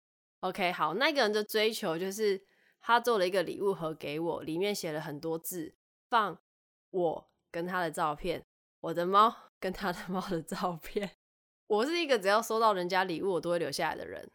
[0.41, 2.41] OK，好，那个人的追求就是
[2.81, 5.75] 他做了一个礼物盒给我，里面写了很多字，
[6.09, 6.39] 放
[6.91, 8.45] 我跟他的照片。
[8.81, 11.11] 我的猫 跟他的猫的照片，
[11.67, 14.31] 我是一个只要收到人家礼物我都会留下来的人，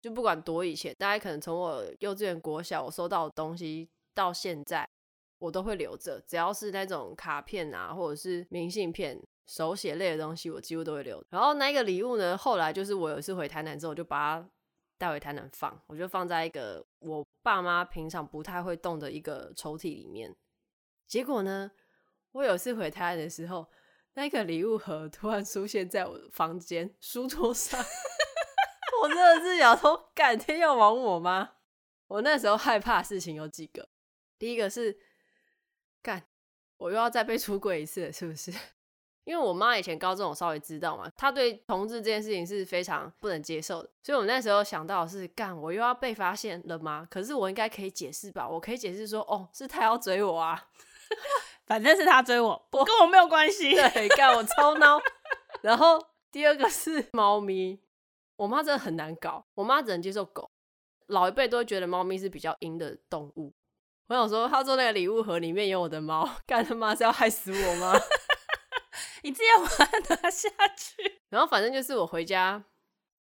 [0.00, 4.88] 就不管多以前，大家可能从我幼稚园、国小我收到的东西到现在，
[5.38, 6.20] 我都会留着。
[6.26, 11.24] 只要是那种卡片啊，或者是明信片、手写类的东西，我几乎都会留。
[11.30, 14.50] 然后那个礼物呢，后来就是我有一次回台南之后，我就把它
[14.98, 20.34] 带回台南放，我就放在一个我爸妈平常不太会动的一个抽屉里面。
[21.06, 21.70] 结果呢，
[22.32, 23.66] 我有一次回台南的时候。
[24.18, 27.78] 那个礼物盒突然出现在我的房间书桌上，
[29.02, 31.50] 我真的是想说，改天要亡我吗？
[32.06, 33.86] 我那时候害怕的事情有几个，
[34.38, 34.98] 第一个是，
[36.06, 36.22] 干，
[36.76, 38.52] 我又要再被出轨一次了，是不是？
[39.24, 47.04] 因为我妈以前高中我稍微知道嘛，她对同志这件事情是非常不能接受的，所以我那时候想到的是，干，我又要被发现了吗？
[47.10, 48.48] 可是我应该可以解释吧？
[48.48, 50.68] 我可以解释说，哦，是他要追我啊。
[51.66, 53.74] 反正是他追我，我跟我没有关系。
[53.74, 55.02] 对， 干我超孬。
[55.60, 57.80] 然后第二个是猫咪，
[58.36, 59.44] 我妈真的很难搞。
[59.54, 60.48] 我妈只能接受狗，
[61.08, 63.52] 老一辈都会觉得猫咪是比较阴的动物。
[64.08, 67.92] 我想说，他做那个礼物盒里面有我的猫， 干他妈是要害死我吗？
[69.22, 71.20] 你直接把它拿下去。
[71.28, 72.62] 然后反正就是我回家，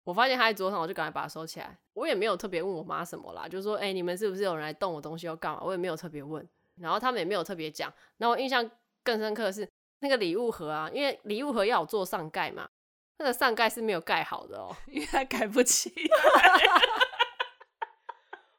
[0.04, 1.76] 我发现它在桌上，我就赶快把它收起来。
[1.94, 6.48] 我也没有特别问我妈什么啦，就说：“哎、欸，你们是不是有人来动我东西要干嘛？”我也没有特别问。
[6.80, 7.92] 然后他们也没有特别讲。
[8.18, 8.70] 然后我印象
[9.04, 9.68] 更深刻的是
[10.02, 12.70] 那个礼物盒啊，因为礼物盒要我做上盖嘛，
[13.18, 15.92] 那个上盖是没有盖好的哦，因为它盖不起。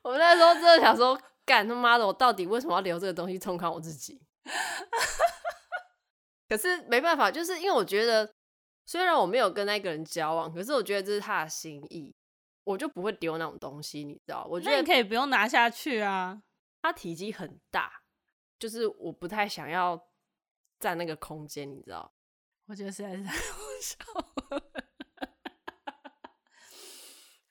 [0.02, 1.16] 我那时候真的想说，
[1.48, 4.20] 干他妈的，我到底为什么要留这个东西冲康我自己？
[6.46, 8.30] 可是没办法，就是因为我觉得，
[8.84, 12.14] 虽然我没有跟那个人交往，可是我觉得这是他的心意，
[12.64, 14.46] 我就不会丢那种东西，你知道？
[14.50, 16.42] 我觉得你可以不用拿下去啊。
[16.82, 18.02] 它体积很大，
[18.58, 20.06] 就是我不太想要
[20.78, 22.12] 占那个空间，你知道？
[22.66, 23.96] 我觉得实在是太好笑
[24.50, 24.62] 了。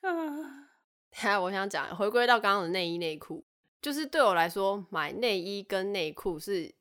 [0.02, 0.68] 嗯，
[1.12, 3.44] 下我想讲，回归到刚刚的内衣内裤，
[3.80, 6.74] 就是对我来说，买内衣跟内裤是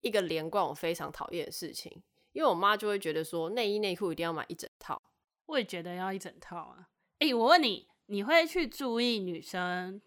[0.00, 5.00] 一个连贯我非常讨厌的事情，因为我妈就会觉得说，内衣内裤一定要买一整套。
[5.46, 6.88] 我也觉得要一整套啊。
[7.18, 10.00] 哎、欸，我问你，你会去注意女生？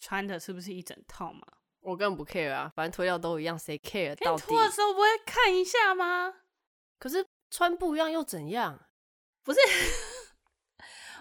[0.00, 1.46] 穿的是不是一整套吗？
[1.80, 4.42] 我根本不 care 啊，反正脱掉都一样，谁 care 到底？
[4.42, 6.34] 脱的时候不会看一下吗？
[6.98, 8.88] 可是穿不一样又怎样？
[9.44, 9.60] 不是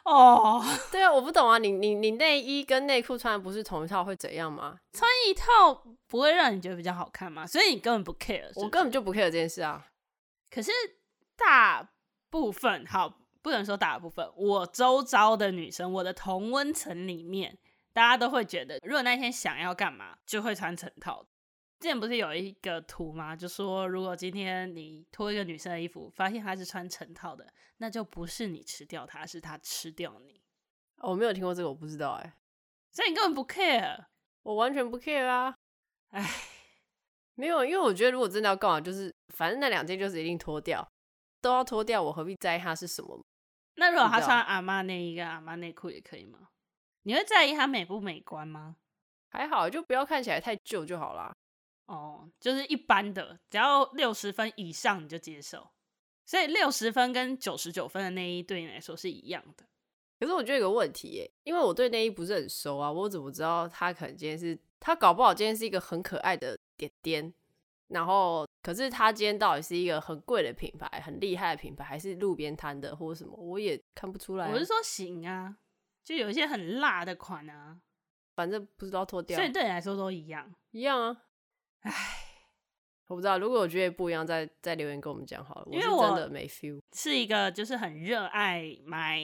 [0.06, 4.78] 哦， 对啊，我不懂啊，你你你内衣跟内裤穿的不是同一套会怎样吗？
[4.94, 7.46] 穿一套不会让你觉得比较好看吗？
[7.46, 8.66] 所以你根本不 care，是不是？
[8.66, 9.86] 我根本就不 care 这件事啊。
[10.50, 10.72] 可是
[11.38, 11.90] 大
[12.30, 17.58] 部分，好，不能说大部分，我周遭的女生，我的同温层里面。
[17.94, 21.26] 大家都会觉得，如果那天想要干嘛，就会穿成套。
[21.82, 23.36] 之前不是有一个图吗？
[23.36, 30.40] 就说如果今天你脱一个女生的衣服，发现她是穿成套的，那就不是你吃掉她，是她吃掉你。
[30.98, 32.34] 哦，我没有听过这个，我不知道哎。
[32.92, 34.06] 所以你根本不 care，
[34.44, 35.56] 我完全不 care 啊。
[36.10, 36.24] 哎，
[37.34, 40.88] 没有，因为我觉得如果真的要干嘛，就是反正那两件就是一定脱掉，
[41.42, 43.20] 都要脱掉，我何必在意它是什么？
[43.78, 46.50] 那如果她穿阿妈内衣跟阿妈内裤也可以吗？
[47.02, 48.76] 你会在意它美不美观吗？
[49.32, 51.34] 还好，就不要看起来太旧就好啦。
[51.92, 55.70] 哦，就是一般的，只要六十分以上你就接受。
[56.26, 59.66] 所以六十分跟九十九分的内衣对你来说是一样的。
[60.20, 67.34] 可是我觉得有个问题耶，因为我对内衣不是很熟啊，我怎么知道他可能今天是他搞不好今天是一个很可爱的点点，
[67.88, 74.52] 然后可是他今天到底是一个很贵的品牌、很厉害的品牌，还是路边摊的或者什么，我也看不出来啊。
[74.54, 75.58] 我是说行啊。
[76.04, 77.78] 就有一些很辣的款啊，
[78.36, 81.24] 反正不知道脱掉，所以对你来说都一样，一样啊。
[81.82, 81.92] 唉，
[83.08, 85.68] 我不知道，如果我觉得不一样，再再留言跟我们讲好了。
[85.72, 89.20] 因为我真的没 feel，是一个就是很热爱买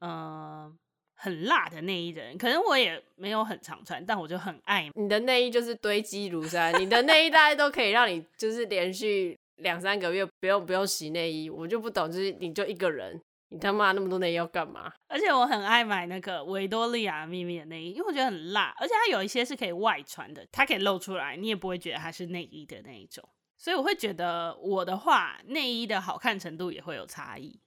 [0.00, 0.72] 呃
[1.14, 4.90] 很辣的内衣的人，可能我也没有很常穿，但我就很爱。
[4.94, 13.20] 你的内衣就是堆积如山，你的内衣大概都可以让你就是连续两三个月不用不用洗内衣，我就不懂，就是你就一个人。
[13.50, 14.92] 你他妈那么多内衣要干嘛？
[15.06, 23.28] 而且我很爱买那个维多利亚秘密的内衣，因为我觉得很辣，而且它有一些是可以外穿的，它可以露出来，你也不会觉得它是内衣的那一种。
[23.56, 27.60] 所以我会觉得我的话，内衣的好看程度也会有差异，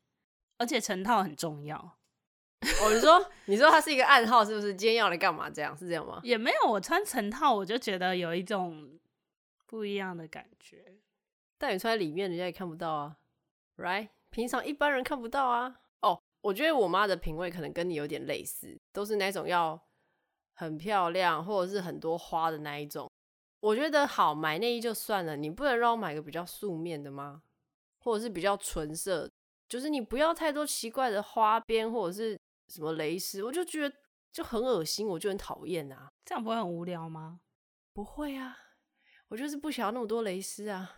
[0.57, 1.97] 而且成套很重要。
[2.83, 4.73] 我就说，你说它是一个暗号，是不是？
[4.73, 5.49] 今天要来干嘛？
[5.49, 6.19] 这样是这样吗？
[6.23, 8.99] 也没有，我穿成套，我就觉得有一种
[9.67, 10.97] 不一样的感觉。
[11.57, 13.17] 但你穿在里面，人家也看不到啊
[13.77, 14.09] ，right？
[14.37, 15.67] 平常一般人看不到啊。
[16.01, 19.81] 哦、oh，我觉得我妈的品味可能跟你有点类似，都是那种要
[20.53, 23.09] 很漂亮或者是很多花的那一种。
[23.61, 27.41] 我觉得好，买内衣就算了，你不能让我买个比较素面的吗？
[27.97, 29.27] 或者是比较纯色，
[29.67, 33.95] 就是你不要太多奇怪的花边或者是什么蕾丝，我就觉得
[34.31, 36.07] 就很恶心，我就很讨厌啊。
[36.23, 37.39] 这样不会很无聊吗？
[37.91, 38.55] 不会啊，
[39.29, 40.97] 我就是不想要那么多蕾丝啊。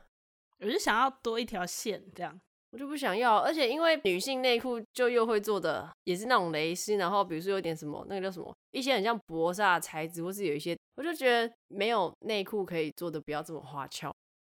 [0.60, 2.38] 我就想要多一条线，这样
[2.72, 3.38] 我就不想要。
[3.38, 14.14] 而且因为女性内裤就又会做的也是那种蕾丝，然后比如说有点什么那个叫什么，一些很像薄纱的材质，或是有一些，我就觉得没有内裤可以做的不要这么花俏。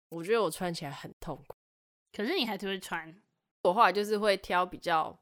[0.10, 1.56] 我觉得我穿起来很痛苦。
[2.16, 3.16] 可是你还是会穿。
[3.64, 5.18] 我后来就是会挑比较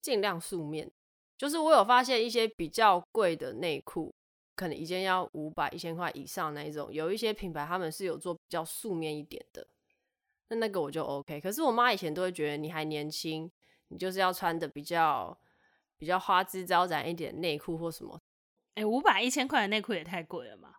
[0.00, 0.88] 尽量素面，
[1.36, 4.14] 就是我有发现一些比较贵的内裤，
[4.54, 9.66] 可能一件要五百、一千块以上那一种，有一些品牌他们是有做比较素面一点的。
[10.48, 13.50] 那那个我就 OK，可是我妈以前都会觉得你还年轻，
[13.88, 15.38] 你就是要穿的比较
[15.96, 18.20] 比较花枝招展一点内裤或什么。
[18.74, 20.76] 哎、欸，五百一千块的内裤也太贵了嘛！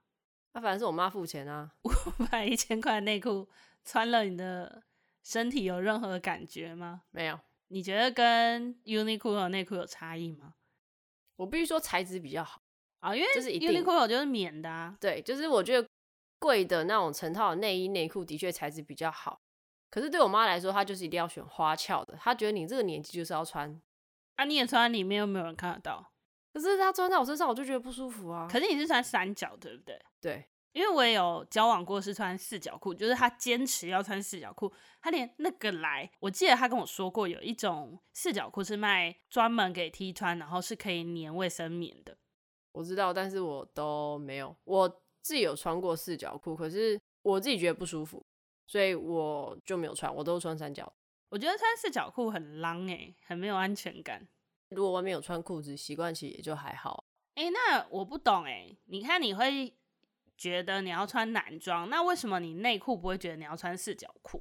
[0.54, 1.72] 那、啊、反正是我妈付钱啊。
[1.84, 1.90] 五
[2.32, 3.48] 百一千块的内裤
[3.84, 4.84] 穿了，你的
[5.22, 7.04] 身体有任何感觉吗？
[7.12, 7.40] 没有。
[7.68, 10.56] 你觉得跟 Uniqlo 内裤有差异吗？
[11.36, 12.62] 我必须说材质比较好
[13.00, 14.98] 啊，因为就是 Uniqlo 就是棉的啊。
[15.00, 15.88] 对，就是我觉得
[16.40, 19.40] 贵的那种成套的内衣内裤的确材质比较好。
[19.90, 22.16] 可是对我妈来说，她就是一定要选花俏的。
[22.20, 23.82] 她觉得你这个年纪就是要穿，
[24.36, 26.12] 啊，你也穿在里面又没有人看得到。
[26.54, 28.48] 可是她穿在我身上，我就觉得不舒服啊。
[28.52, 30.00] 可是你是穿三角，对不对？
[30.22, 34.72] 对，因为我也有交往过是穿四角裤，就是她坚持要穿四角裤，
[35.02, 42.18] 她连那个来，我记得她跟我说过，有一种四角裤是卖专门给 T 穿，然后是可以粘卫生棉的。
[42.72, 44.88] 我知道，但是我都没有，我
[45.22, 48.24] 自己有穿过四角裤，可是我自己觉得不舒服。
[48.70, 50.94] 所以我就没有穿，我都穿三角。
[51.30, 54.28] 我觉得穿四角裤很浪哎、欸，很没有安全感。
[54.70, 57.04] 如果外面有穿裤子，习惯起也就还好。
[57.34, 59.76] 哎、欸，那我不懂哎、欸，你看你会
[60.38, 64.40] 觉得你要穿男装，那为什么你内裤不会觉得你要穿四角裤？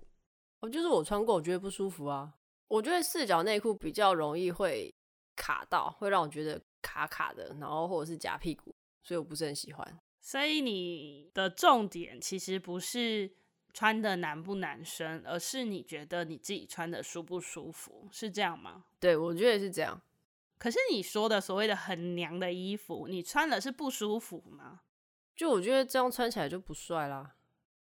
[0.60, 2.34] 我就是我穿过，我觉得不舒服啊。
[2.66, 4.94] 我觉得四角内裤比较容易会
[5.36, 10.00] 卡到，会让我觉得卡卡的，然后或者是夹屁股，所以我不是很喜欢。
[10.20, 13.32] 所以你的重点其实不是。
[13.78, 18.86] 穿的男不男生，而是你觉得你自己穿的舒不舒服，是这样吗？
[18.98, 20.02] 对，我觉得是这样。
[20.58, 24.80] 可是你说的所谓的很娘的衣服，你穿了是不舒服吗？
[25.36, 27.36] 就我觉得这样穿起来就不帅啦。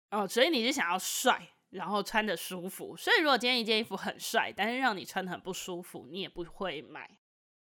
[0.10, 2.98] 哦，所以你是想要帅，然后穿的舒服。
[2.98, 7.08] 所以如果今天一件衣服很帅，但是让你穿的很不舒服，你也不会买。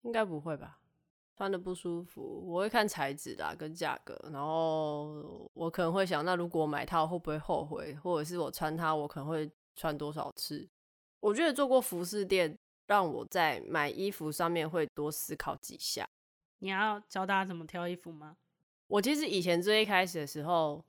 [0.01, 0.79] 应该不会吧？
[1.37, 10.65] 穿的不舒服，我会看材质啦，跟价格，然后我可能会想，那如果我买它会不会后悔，或者是我穿它，我可能会穿多少次？
[11.19, 16.07] 我觉得做过服饰店，让我在买衣服上面会多思考几下。
[16.59, 18.37] 你要教大家怎么挑衣服吗？
[18.87, 20.85] 我其实以前最一开始的时候，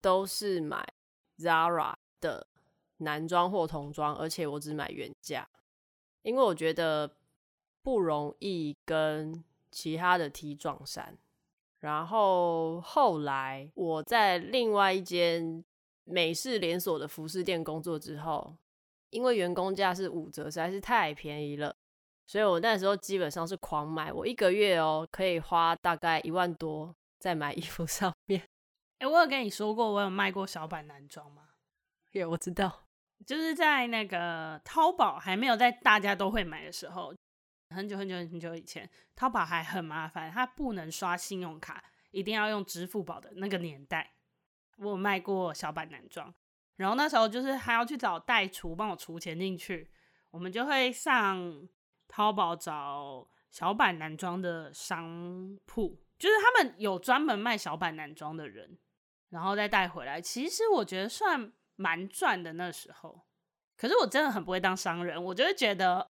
[0.00, 0.84] 都是买
[1.38, 2.44] Zara 的
[2.96, 5.48] 男装或童装，而且我只买原价，
[6.22, 7.14] 因为我觉得
[7.84, 9.44] 不容易跟。
[9.70, 11.16] 其他的 T 撞衫，
[11.78, 15.64] 然后后来我在另外一间
[16.04, 18.56] 美式连锁的服饰店工作之后，
[19.10, 21.74] 因为员工价是五折，实在是太便宜了，
[22.26, 28.42] 所以我那时候基本上是狂买，我一个月哦可以花大概一万多在买衣服上面。
[28.98, 31.48] 哎，我有跟你说过我有卖过小版男装吗？
[32.12, 32.86] 有，我知道，
[33.24, 37.14] 就是在那个淘宝还没有在大家都会买的时候。
[37.74, 44.14] 很久很久很久以前，淘宝还很麻烦，它不能刷信用卡，一定要用支付宝的那个年代。
[44.78, 46.34] 我有卖过小版男装，
[46.76, 49.88] 然后那时候就是还要去找代厨帮我储钱进去，
[50.30, 51.68] 我们就会上
[52.08, 58.78] 淘宝找小版男装的商铺，就是他们有专门卖小版男装的人，
[59.28, 60.20] 然后再带回来。
[60.20, 63.26] 其实我觉得算蛮赚的那时候，
[63.76, 66.09] 可是我真的很不会当商人，我就会觉得。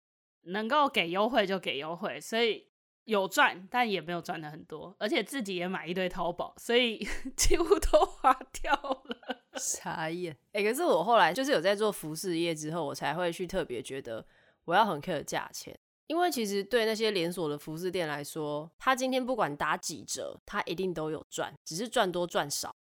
[0.44, 2.66] 能够给优惠就给优惠，所以
[3.04, 8.32] 有赚，但也没有赚的很多，而且自己也买一堆淘宝，所以 几乎都花
[8.62, 9.42] 掉了。
[9.56, 10.36] 傻眼！
[10.52, 14.24] 哎、可是我后来就是有在做服饰业之后，我才会去特别觉得
[14.64, 22.74] 我要很 care 价钱，因为其实对那些连锁的服饰店来说，他今天不管打几折，他一定都有赚，只是赚多赚少。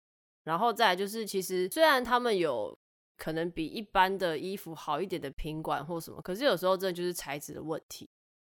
[0.43, 2.75] 然后再来就是，其实虽然他们有
[3.21, 8.09] 可能比一般的衣服好一点的品管或什么，可是有时候真的就是材质的问题。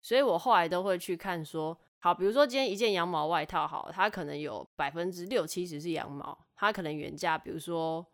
[0.02, 8.06] 所以我后来都会去看说，好，比如说今天一件羊毛外套，好，它可能有百分之六七十是羊毛，它可能原价比如说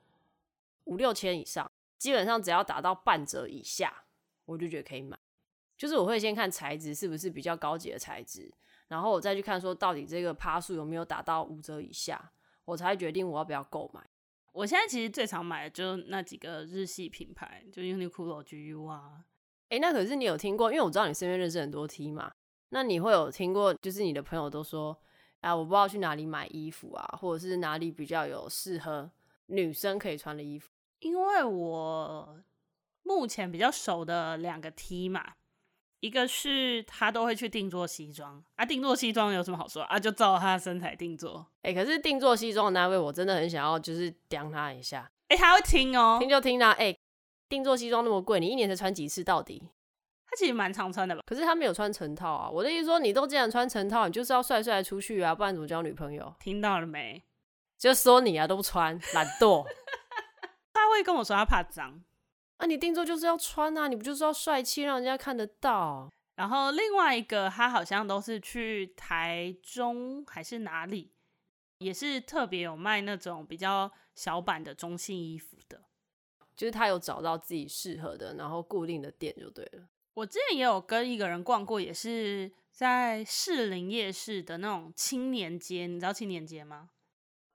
[0.85, 4.05] 五六千以上，基本上只要打到半折以下，
[4.45, 5.15] 我就觉得可以买。
[5.77, 8.51] 就是我会先看材质是不是比较高级的材质，
[8.87, 12.31] 然后我再去看说到底这个趴数有没有打到五折以下，
[12.65, 14.01] 我才决定我要不要购买。
[14.51, 19.23] 我现在其实最常买的就是那几个日系品牌，就 Uniqlo、GU 啊。
[19.69, 20.71] 哎、欸，那可是你有听过？
[20.71, 22.31] 因为我知道你身边认识很多 T 嘛，
[22.69, 23.73] 那你会有听过？
[23.75, 24.97] 就是你的朋友都说，
[25.41, 29.11] 啊，我不知道去哪里买衣服啊，或者是哪里比较有适合
[29.45, 30.71] 女生可以穿的衣服。
[30.99, 32.43] 因为我
[33.03, 35.35] 目前比较熟的两个 T 嘛。
[36.01, 39.99] 一个是他都会去定做西装啊，定做西装有什么好说啊？
[39.99, 41.45] 就照他的身材定做。
[41.61, 45.11] 哎、欸，可是定做西装的那位，我真的很想要，就是刁他一下。
[45.27, 46.71] 哎、欸，他会听哦，听就听啦。
[46.71, 46.99] 哎、欸，
[47.49, 49.23] 定做西装那么贵，你一年才穿几次？
[49.23, 49.61] 到底？
[50.25, 51.23] 他其实蛮常穿的吧？
[51.25, 52.49] 可是他没有穿成套啊。
[52.49, 56.33] 我的意思说，你都既然穿成套，你就是要帅帅出去啊，不然怎么交女朋友？
[56.39, 57.21] 听到了没？
[57.77, 59.65] 就说你啊，都不穿，懒惰。
[60.71, 62.01] 他会跟我说他怕脏。
[62.59, 66.11] 啊，你定做就是要穿啊，你不就是要帅气，让人家看得到。
[66.35, 71.13] 然后另外一个，他好像都是去台中还是哪里，
[71.77, 75.85] 也是特别有卖那种比较小版的中性衣服的，
[76.57, 79.87] 就是他有找到自己适合的，然后固定的店就对了。
[80.15, 86.89] 我之前也有跟一个人逛过，也是在士林夜市的那种青年街，你知道青年街吗？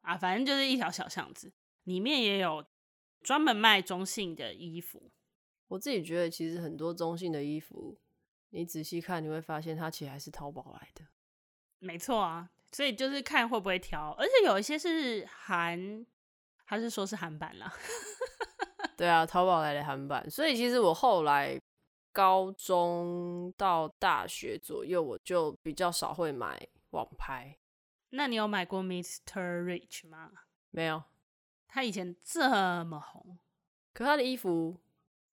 [0.00, 1.52] 啊，反正就是一条小巷子，
[1.82, 2.64] 里面也有。
[3.24, 5.10] 专门卖中性的衣服，
[5.68, 7.98] 我自己觉得其实很多中性的衣服，
[8.50, 11.06] 你仔细看你会发现它其实还是淘宝来的。
[11.78, 16.06] 没错啊，所以就是看会不会挑，而且有一些是韩，
[16.64, 17.72] 还是说是韩版啦。
[18.96, 20.30] 对啊，淘宝来的韩版。
[20.30, 21.60] 所以其实我后来
[22.12, 27.58] 高中到大学左右，我就比较少会买网拍。
[28.10, 29.64] 那你有买过 Mr.
[29.64, 30.30] Rich 吗？
[30.70, 31.02] 没有。
[31.74, 33.36] 他以前这么红，
[33.92, 34.76] 可他的衣服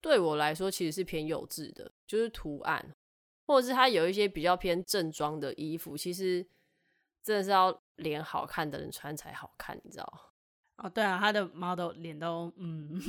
[0.00, 2.84] 对我来说其实是偏幼稚的，就是图案，
[3.46, 6.44] 或者是他有一些比较偏正装的衣服，其实
[7.22, 10.32] 真的是要脸好看的人穿才好看，你知道？
[10.78, 13.00] 哦，对啊，他的 model 脸都嗯，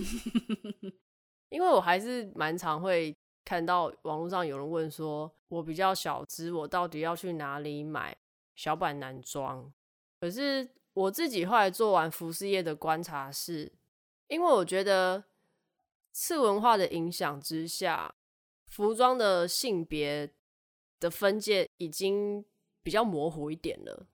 [1.50, 8.16] 因为我还是蛮常会看到网络上有人问说，我比较小资，我到底要去哪里买
[8.54, 9.74] 小版男装？
[10.20, 10.70] 可是。
[10.94, 13.72] 我自己后来做完服饰业的观察是，
[14.28, 15.24] 因为我觉得
[16.12, 18.14] 次文化的影响之下，
[18.68, 20.32] 服装的性别
[21.00, 22.46] 的分界已经
[22.84, 24.08] 比较模糊一点了。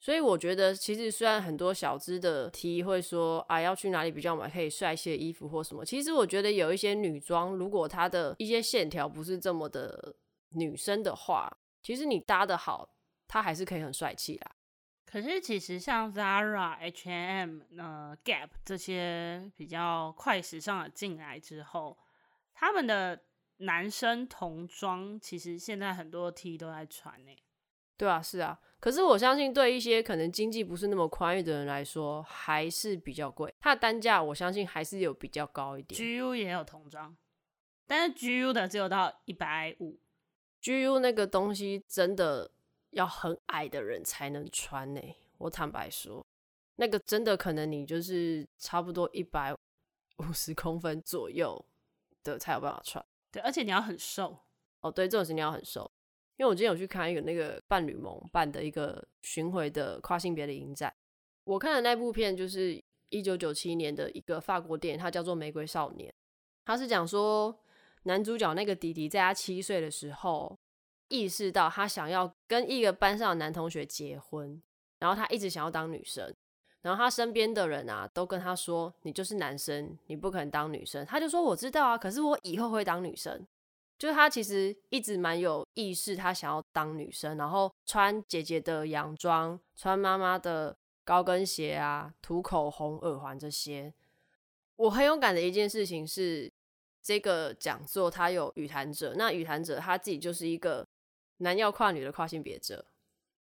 [0.00, 10.14] 所以我觉得，其实虽然很多小资的提议会说啊，要去哪里比较买可以帅气的衣服或什么，其实我觉得有一些女装，如果它的一些线条不是这么的
[10.50, 12.90] 女生的话，其实你搭得好，
[13.26, 14.53] 它还是可以很帅气啦。
[15.14, 21.96] 可是其实像 Zara、H&M、呃 Gap 这些比较快时尚的进来之后，
[22.52, 23.22] 他们的
[23.58, 27.30] 男生童装其实现在很多 T 都在穿呢。
[27.96, 28.58] 对啊，是啊。
[28.80, 33.54] 可是我相信对一些可能经济不是那么宽裕的人来说，还是比较贵。
[33.60, 35.96] 它的单价我相信还是有比较高一点。
[35.96, 37.16] GU 也有童装，
[37.86, 40.00] 但是 GU 的只有到一百五。
[40.60, 42.50] GU 那个东西真的。
[42.94, 45.16] 要很矮的人才能穿呢、欸。
[45.38, 46.24] 我坦白说，
[46.76, 51.62] 那个真的可能你就是差不多一百五十公分左右
[52.22, 53.04] 的才有办法穿。
[53.30, 54.38] 对，而且你要很瘦
[54.80, 54.90] 哦。
[54.90, 55.90] 对，这种是你要很瘦。
[56.36, 60.92] 因为我今天有去看一个那个伴侣盟办的一个巡回的跨性别的影展，
[61.44, 66.10] 我看的那部片就是一九九七年的一个法国电影，它叫做《玫瑰少年》。
[66.64, 67.56] 它是讲说
[68.04, 70.58] 男主角那个弟弟在他七岁的时候。
[71.08, 74.60] 意识到他想要跟一个班上的男同学结婚，
[74.98, 76.34] 然后他一直想要当女生，
[76.82, 83.46] 然后他身边的人啊都跟他说：“你就是男生，你不可能当女生。”他就说：“我知道啊，可是我以后会当女生。”
[83.96, 93.94] 就是他其实一直蛮有意识，他想要当女生，然后穿姐姐的洋装，穿妈妈的高跟鞋啊，涂口红、耳环这些。
[94.76, 96.52] 我很有感的一件事情是，
[97.00, 100.86] 这个讲座他有与谈者，那与谈者他自己就是一个。
[101.44, 102.86] 男要跨女的跨性别者，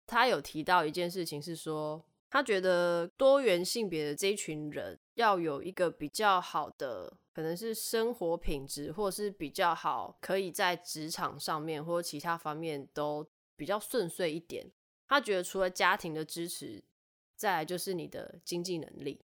[0.06, 13.26] 他有提到一件事情，是说他觉得多元性别的这一群人要有一个比较好的，可能是生活品质，或是比较好，可以在职场上面或其他方面都
[13.56, 14.70] 比较顺遂一点。
[15.08, 16.84] 他觉得除了家庭的支持，
[17.34, 19.24] 再来就是你的经济能力。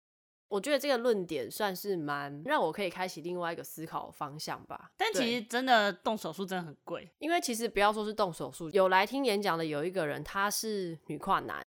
[0.53, 4.92] 我觉得这个论点算是蛮让我可以开启另外一个思考方向吧。
[4.98, 11.64] 但其实真的动手术真的很贵，因为其实不要说是动手术，有来听演讲的有一个人，他是女跨男，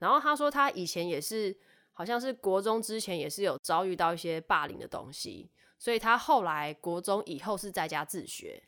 [0.00, 1.56] 然后他说他以前也是，
[1.94, 8.62] 好像是国中之前也是有遭遇到一些霸凌的东西，所以他后来国中以后是在家自学。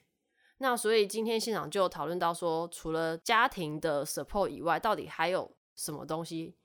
[0.57, 6.57] 那所以今天现场就讨论到说，除了家庭的 support 以外，到底还有什么东西？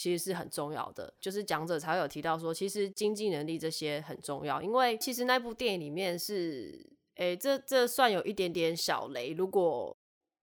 [0.00, 9.94] 其实是很重要的，就是讲者才会有提到说，其实经济能力这些很重要，因为其实那部电影里面是，诶，这这算有一点点小雷，如果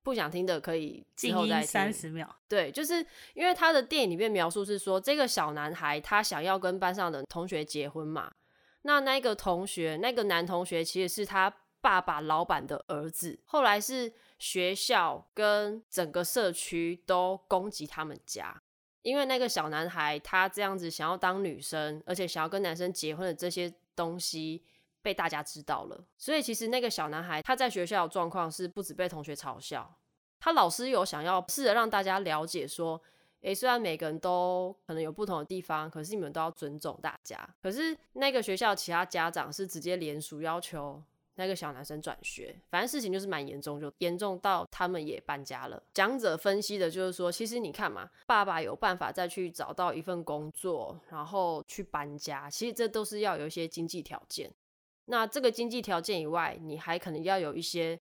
[0.03, 1.67] 不想听的可以之后再听。
[1.67, 2.39] 三十秒。
[2.47, 3.03] 对，就是
[3.33, 8.31] 因为他的电影里面描述是说，这个小男孩他想要跟班上的同学结婚嘛，
[8.83, 11.51] 那那个同学，那个男同学其实是他
[11.81, 18.61] 爸爸老板的儿子，后来是学校跟整个社区都攻击他们家。
[19.07, 24.61] 因为那个小男孩他这样子想要当女生，而且想要跟男生结婚的这些东西
[25.01, 29.95] 被大家知道了，所以其实那个小男孩他在学校的状况是不止被同学嘲笑，
[30.41, 33.01] 他老师有想要试着让大家了解说，
[33.39, 37.47] 诶，虽然每个人都可能有不同的地方，可是你们都要尊重大家。
[37.63, 41.01] 可是那个学校其他家长是直接联署要求。
[41.39, 45.81] 那个小男生转学，反正事情就是蛮严重，就严重到他们也搬家了。
[45.93, 54.51] 讲者分析的就是说，其实你看嘛，爸爸有办法再去找到一份工作，然后去搬家，其实这都是要有一些经济条件。
[55.05, 57.99] 那这个经济条件以外，你还可能要有一些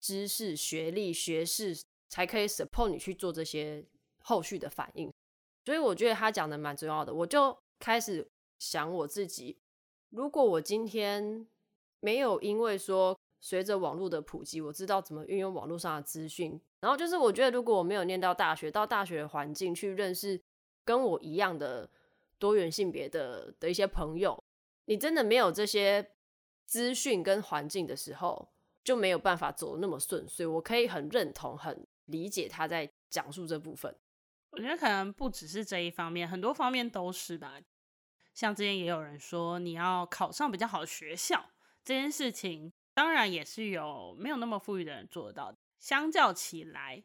[0.00, 1.76] 知识、学历、学士，
[2.08, 3.84] 才可以 support 你去做这些
[4.22, 5.12] 后续的反应。
[5.64, 7.12] 所以我觉得他讲的蛮重要的。
[7.12, 8.30] 我就开始
[8.60, 9.58] 想我自己，
[10.10, 11.48] 如果我今天。
[12.00, 16.60] 没有，因为说随着网络的普及，我知道怎么运用网络上的资讯。
[16.80, 20.40] 然后就是，我觉得如果我没有念到大学，到大学的环境去认识
[20.84, 21.88] 跟我一样的
[22.38, 24.40] 多元性别的的一些朋友，
[24.84, 26.12] 你真的没有这些
[26.64, 28.48] 资讯跟环境的时候，
[28.84, 30.28] 就没有办法走得那么顺。
[30.28, 33.96] 所以我可以很认同、很理解他在讲述这部分。
[34.50, 37.60] 我觉得可能不只是这一方面，很多方面都是吧。
[38.32, 41.44] 像之前也有人说，你要考上比较好的学校。
[41.86, 45.56] 这件事情当然也是有没有那么富裕的人做得到。
[45.78, 47.00] 相较起来，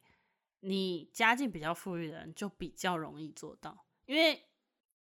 [0.61, 4.43] 你家境比较富裕的人就比较容易做到，因为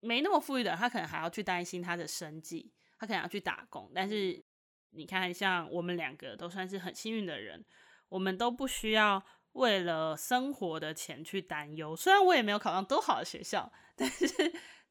[0.01, 3.93] 没那么富裕的人，他可能还要去担心他的生计，他可能要去打工。
[3.95, 4.43] 但是
[4.91, 7.63] 你看，像我们两个都算是很幸运的人，
[8.09, 9.23] 我们都不需要
[9.53, 11.95] 为了生活的钱去担忧。
[11.95, 14.27] 虽然我也没有考上多好的学校， 但是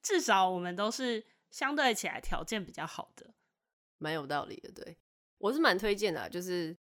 [0.04, 3.34] 至少我们都是相对起来条件比较好的。
[4.06, 4.96] 蛮有道理的，对，
[5.40, 6.78] 我是蛮推荐的啊，就是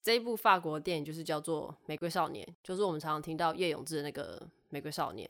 [0.00, 5.28] 这一部法国电影，就是叫做《玫瑰少年》，就是我们常常听到叶永志的那个《玫瑰少年》，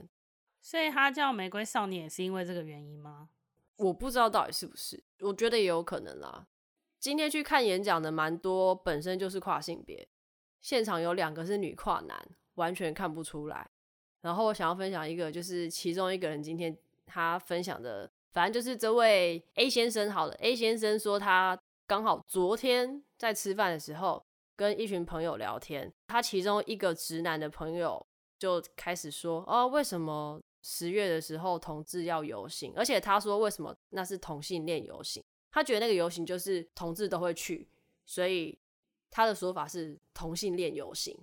[0.60, 3.30] 所以他叫《玫瑰少年》也是因为这个原因吗？
[3.76, 6.46] 我不知道到底是不是，我觉得也有可能啦。
[7.00, 10.06] 今天去看演讲的蛮多，本身就是跨性别，
[10.60, 13.70] 现场有两个是女跨男，完全看不出来。
[14.20, 16.76] 然后我想要分享一个，就是其中一个人今天
[17.06, 18.10] 他分享的。
[18.32, 24.24] 反正就是这位 A 先生，好了，A 先生说他刚好昨天在吃饭的时候
[24.54, 28.06] 跟一群朋友聊天，他其中一个直男的朋友
[28.38, 32.72] 就开始说，哦，为什么十月的时候同志要游行？
[32.76, 35.24] 而且他说为什么那是同性恋游行？
[35.50, 37.66] 他觉得那个游行就是同志都会去，
[38.04, 38.58] 所以
[39.10, 41.18] 他的说法是同性恋游行。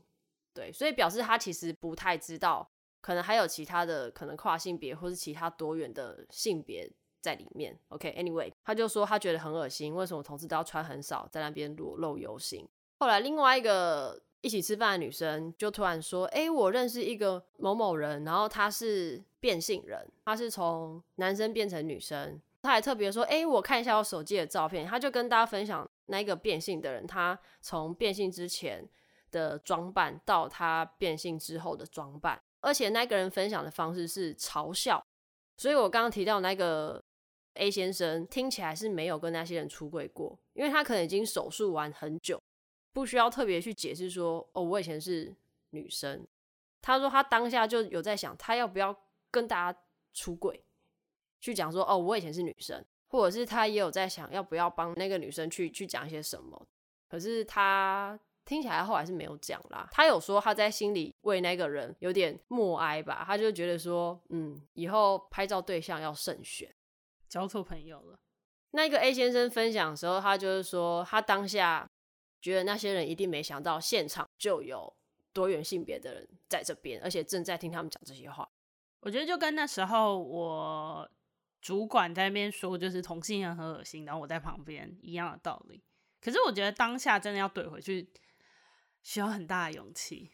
[0.53, 2.67] 对，所以表示他其实不太知道，
[3.05, 6.91] 可能还有其他的可能跨性别或是其他多元的性别。
[7.21, 12.67] 在里面，OK，Anyway，、他就说他觉得很恶心，为什么同志都要穿很少，在那边裸露游行？
[12.99, 28.87] 后来另外一个一起吃饭的女生就突然说：“哎、我认识一个某某人，然后他是变性人，他是从男生变成女生。”他还特别说：“哎、我看一下我手机的照片。”他就跟大家分享那个变性的人，他从变性之前
[29.31, 35.01] 的装扮到他变性之后的装扮，而且那个人分享的方式是嘲笑。
[35.57, 37.01] 所以我刚刚提到那个。
[37.57, 42.37] A 先生听起来是没有跟那些人出柜过，因为他可能已经手术完很久，
[42.91, 45.33] 不需要特别去解释说，哦，我以前是
[45.69, 46.27] 女生。
[46.81, 48.93] 他说他当下就有在想，他要不要
[49.31, 49.79] 跟大家
[50.13, 50.65] 出柜，
[51.39, 56.61] 去讲说，哦，我以前是女生，或者是他也有在想，要不要帮那个女生去去讲一些什么。
[57.07, 59.89] 可是他听起来后来是没有讲啦。
[59.91, 66.73] 他有说他在心里为那个人有点默哀吧，他就觉得说，嗯，以后拍照对象要慎选。
[67.27, 68.19] 交错朋友了。
[68.71, 71.89] 那个 A 先生分享的时候，他就是说，他当下
[72.41, 74.93] 觉得那些人一定没想到现场就有
[75.33, 78.47] 多元性别的人在这边，而且正在听他们讲这些话。
[78.99, 81.09] 我觉得就跟那时候我
[81.61, 85.83] 主管在那边说，就是同性恋很恶心，然后我在旁边一样的道理。
[86.21, 88.09] 可是我觉得当下真的要怼回去，
[89.05, 90.31] 需要很大的勇气。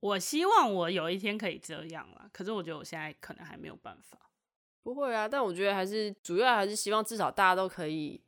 [0.00, 4.18] 我希望我有一天可以这样啦，可是我觉得我现在可能还没有办法。
[4.82, 8.20] 不会啊，但我觉得还是主要还是希望至少大家都可以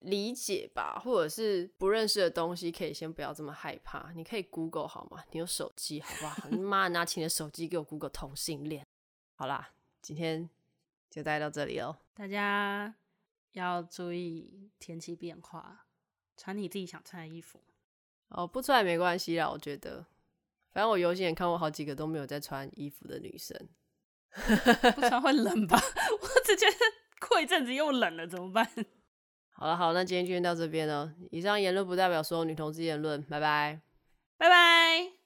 [0.00, 4.12] 理解吧，或者是不认识的东西可以先不要这么害怕。
[4.14, 5.24] 你可以 Google 好吗？
[5.32, 6.48] 你有手机好不好？
[6.50, 8.86] 你妈拿起你的手机给我 Google 同性恋。
[9.34, 9.72] 好啦，
[10.02, 10.48] 今天
[11.10, 11.96] 就带到这里哦。
[12.14, 12.94] 大家
[13.52, 15.86] 要注意天气变化，
[16.36, 17.60] 穿你自己想穿的衣服。
[18.28, 20.04] 哦，不穿也没关系啦，我觉得。
[20.72, 23.56] 反正我游行也看过好几个都没有在穿衣服的女生。
[24.94, 25.78] 不穿会冷吧？
[26.20, 26.76] 我只觉得
[27.26, 28.68] 过一阵子又冷了，怎么办？
[29.52, 31.14] 好了，好，那今天就先到这边了。
[31.30, 33.80] 以上言论不代表所有女同志言论，拜拜，
[34.36, 35.25] 拜拜。